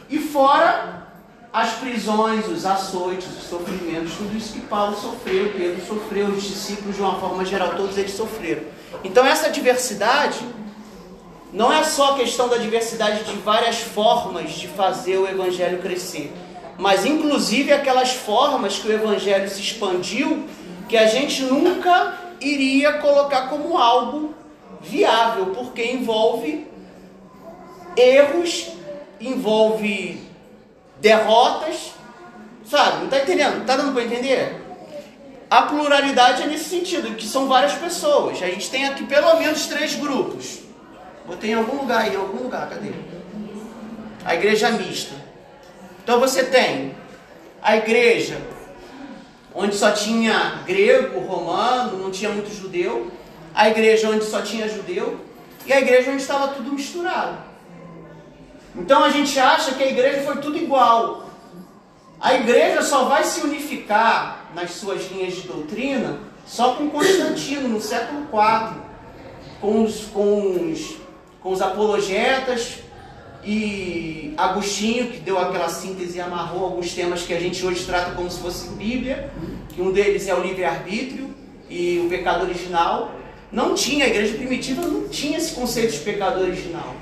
E 0.10 0.18
fora 0.18 1.08
as 1.52 1.74
prisões, 1.74 2.48
os 2.48 2.66
açoites, 2.66 3.28
os 3.28 3.44
sofrimentos, 3.44 4.14
tudo 4.16 4.36
isso 4.38 4.54
que 4.54 4.62
Paulo 4.62 4.96
sofreu, 4.96 5.52
Pedro 5.56 5.86
sofreu, 5.86 6.28
os 6.28 6.44
discípulos 6.44 6.96
de 6.96 7.02
uma 7.02 7.20
forma 7.20 7.44
geral, 7.44 7.76
todos 7.76 7.98
eles 7.98 8.12
sofreram. 8.12 8.64
Então 9.04 9.26
essa 9.26 9.50
diversidade 9.50 10.40
não 11.52 11.74
é 11.74 11.84
só 11.84 12.14
questão 12.14 12.48
da 12.48 12.58
diversidade 12.58 13.24
de 13.24 13.36
várias 13.38 13.80
formas 13.80 14.52
de 14.52 14.68
fazer 14.68 15.18
o 15.18 15.28
evangelho 15.28 15.80
crescer, 15.80 16.32
mas 16.80 17.06
inclusive 17.06 17.74
aquelas 17.74 18.12
formas 18.14 18.80
que 18.80 18.88
o 18.88 18.92
evangelho 18.92 19.50
se 19.50 19.60
expandiu 19.60 20.48
que 20.88 20.96
a 20.96 21.06
gente 21.06 21.44
nunca 21.44 22.18
iria 22.40 22.94
colocar 22.94 23.50
como 23.50 23.78
algo 23.78 24.34
viável, 24.82 25.48
porque 25.48 25.84
envolve 25.84 26.66
erros, 27.98 28.70
envolve 29.20 30.22
derrotas, 31.02 31.92
sabe? 32.66 33.00
Não 33.00 33.06
está 33.06 33.20
entendendo? 33.20 33.62
Está 33.62 33.76
dando 33.76 33.94
para 33.94 34.06
entender? 34.06 34.66
A 35.50 35.64
pluralidade 35.64 36.44
é 36.44 36.48
nesse 36.48 36.70
sentido, 36.70 37.14
que 37.16 37.28
são 37.28 37.50
várias 37.50 37.74
pessoas. 37.74 38.42
A 38.42 38.48
gente 38.48 38.70
tem 38.70 38.86
aqui 38.86 39.06
pelo 39.06 39.38
menos 39.38 39.68
três 39.68 39.96
grupos. 39.96 40.60
Botei 41.28 41.52
em 41.52 41.56
algum 41.56 41.82
lugar 41.82 42.04
aí, 42.04 42.14
em 42.14 42.18
algum 42.18 42.42
lugar, 42.42 42.70
cadê? 42.70 42.94
A 44.24 44.34
igreja 44.34 44.72
mista. 44.72 45.19
Então 46.10 46.20
você 46.20 46.44
tem 46.44 46.96
a 47.62 47.78
igreja 47.78 48.42
onde 49.54 49.76
só 49.76 49.92
tinha 49.92 50.64
grego, 50.66 51.20
romano, 51.20 52.00
não 52.00 52.10
tinha 52.10 52.32
muito 52.32 52.52
judeu. 52.52 53.12
A 53.54 53.70
igreja 53.70 54.10
onde 54.10 54.26
só 54.26 54.42
tinha 54.42 54.68
judeu. 54.68 55.20
E 55.68 55.72
a 55.72 55.80
igreja 55.80 56.10
onde 56.10 56.24
estava 56.24 56.48
tudo 56.48 56.72
misturado. 56.72 57.38
Então 58.76 59.04
a 59.04 59.12
gente 59.12 59.40
acha 59.40 59.76
que 59.76 59.84
a 59.84 59.88
igreja 59.88 60.24
foi 60.24 60.38
tudo 60.38 60.58
igual. 60.58 61.30
A 62.20 62.34
igreja 62.34 62.82
só 62.82 63.04
vai 63.04 63.24
se 63.24 63.42
unificar 63.42 64.50
nas 64.56 64.72
suas 64.72 65.12
linhas 65.12 65.36
de 65.36 65.42
doutrina 65.44 66.18
só 66.44 66.74
com 66.74 66.90
Constantino, 66.90 67.68
no 67.68 67.80
século 67.80 68.22
IV, 68.22 68.82
com 69.62 69.84
os, 69.84 70.06
com 70.06 70.72
os, 70.72 70.96
com 71.40 71.52
os 71.52 71.62
apologetas 71.62 72.89
e 73.44 74.34
Agostinho, 74.38 75.08
que 75.08 75.20
deu 75.20 75.40
aquela 75.40 75.70
síntese 75.70 76.18
e 76.18 76.22
amarrou 76.22 76.66
alguns 76.66 76.94
temas 76.94 77.24
que 77.24 77.34
a 77.34 77.40
gente 77.40 77.66
hoje 77.66 77.86
trata 77.86 78.12
como 78.12 78.30
se 78.30 78.40
fosse 78.40 78.70
Bíblia, 78.70 79.32
que 79.70 79.82
um 79.82 79.92
deles 79.92 80.28
é 80.28 80.34
o 80.34 80.42
livre-arbítrio 80.42 81.34
e 81.70 82.02
o 82.06 82.10
pecado 82.10 82.44
original. 82.44 83.16
Não 83.52 83.74
tinha, 83.74 84.06
a 84.06 84.08
igreja 84.08 84.36
primitiva 84.36 84.82
não 84.82 85.08
tinha 85.08 85.38
esse 85.38 85.54
conceito 85.54 85.94
de 85.94 86.00
pecado 86.00 86.42
original 86.42 86.96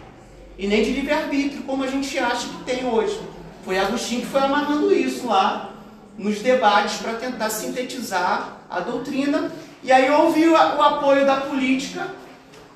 e 0.57 0.67
nem 0.67 0.83
de 0.83 0.91
livre-arbítrio, 0.91 1.63
como 1.63 1.83
a 1.83 1.87
gente 1.87 2.17
acha 2.17 2.47
que 2.47 2.63
tem 2.63 2.85
hoje. 2.85 3.19
Foi 3.63 3.77
Agostinho 3.77 4.21
que 4.21 4.27
foi 4.27 4.41
amarrando 4.41 4.93
isso 4.93 5.27
lá 5.27 5.73
nos 6.17 6.39
debates 6.39 6.97
para 6.97 7.13
tentar 7.13 7.49
sintetizar 7.49 8.57
a 8.69 8.79
doutrina. 8.79 9.51
E 9.83 9.91
aí 9.91 10.09
houve 10.09 10.47
o, 10.47 10.53
o 10.53 10.81
apoio 10.81 11.25
da 11.25 11.37
política, 11.37 12.07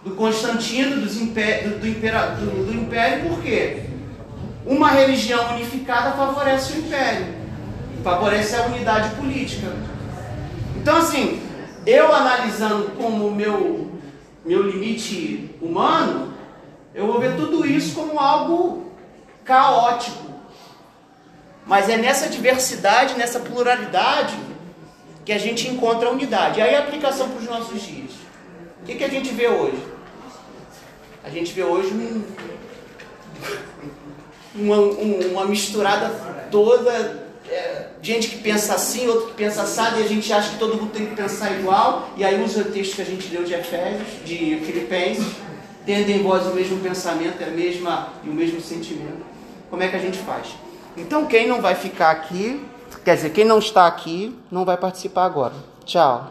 do 0.03 0.11
Constantino, 0.15 1.01
dos 1.01 1.15
do, 1.15 1.25
do, 1.25 1.31
do, 1.31 2.65
do 2.65 2.73
império, 2.73 3.29
por 3.29 3.41
quê? 3.41 3.83
Uma 4.65 4.89
religião 4.89 5.53
unificada 5.55 6.11
favorece 6.11 6.73
o 6.73 6.77
império, 6.79 7.27
favorece 8.03 8.55
a 8.55 8.65
unidade 8.65 9.15
política. 9.15 9.67
Então, 10.75 10.97
assim, 10.97 11.41
eu 11.85 12.13
analisando 12.13 12.91
como 12.97 13.31
meu, 13.31 13.91
meu 14.43 14.63
limite 14.63 15.55
humano, 15.61 16.33
eu 16.93 17.05
vou 17.05 17.19
ver 17.19 17.35
tudo 17.35 17.65
isso 17.65 17.95
como 17.95 18.19
algo 18.19 18.91
caótico. 19.45 20.31
Mas 21.65 21.89
é 21.89 21.97
nessa 21.97 22.27
diversidade, 22.27 23.15
nessa 23.15 23.39
pluralidade, 23.39 24.35
que 25.23 25.31
a 25.31 25.37
gente 25.37 25.67
encontra 25.67 26.09
a 26.09 26.11
unidade. 26.11 26.59
E 26.59 26.61
aí 26.61 26.75
a 26.75 26.79
aplicação 26.79 27.29
para 27.29 27.39
os 27.39 27.45
nossos 27.45 27.81
dias. 27.81 28.11
O 28.81 28.85
que, 28.85 28.95
que 28.95 29.03
a 29.03 29.09
gente 29.09 29.29
vê 29.29 29.47
hoje? 29.47 29.90
A 31.23 31.29
gente 31.29 31.53
vê 31.53 31.63
hoje 31.63 31.93
um, 31.93 32.23
uma, 34.55 34.77
uma 34.77 35.45
misturada 35.45 36.09
toda, 36.49 37.27
é, 37.49 37.87
gente 38.01 38.29
que 38.29 38.37
pensa 38.37 38.73
assim, 38.73 39.07
outro 39.07 39.27
que 39.27 39.33
pensa 39.35 39.61
assado, 39.61 39.99
e 39.99 40.03
a 40.03 40.07
gente 40.07 40.31
acha 40.33 40.51
que 40.51 40.57
todo 40.57 40.75
mundo 40.75 40.91
tem 40.91 41.05
que 41.05 41.15
pensar 41.15 41.51
igual, 41.51 42.09
e 42.17 42.23
aí 42.23 42.43
usa 42.43 42.61
o 42.61 42.65
texto 42.65 42.95
que 42.95 43.01
a 43.01 43.05
gente 43.05 43.31
leu 43.33 43.43
de 43.43 43.53
Efésios, 43.53 44.07
de 44.25 44.61
Filipenses, 44.65 45.27
tendo 45.85 46.09
em 46.09 46.21
vós 46.23 46.45
o 46.47 46.55
mesmo 46.55 46.79
pensamento, 46.79 47.43
a 47.43 47.47
mesma, 47.47 48.09
e 48.23 48.29
o 48.29 48.33
mesmo 48.33 48.59
sentimento. 48.59 49.23
Como 49.69 49.81
é 49.81 49.87
que 49.87 49.95
a 49.95 49.99
gente 49.99 50.17
faz? 50.19 50.47
Então, 50.97 51.25
quem 51.25 51.47
não 51.47 51.61
vai 51.61 51.75
ficar 51.75 52.11
aqui, 52.11 52.61
quer 53.05 53.15
dizer, 53.15 53.29
quem 53.29 53.45
não 53.45 53.59
está 53.59 53.87
aqui, 53.87 54.37
não 54.51 54.65
vai 54.65 54.75
participar 54.75 55.25
agora. 55.25 55.53
Tchau. 55.85 56.29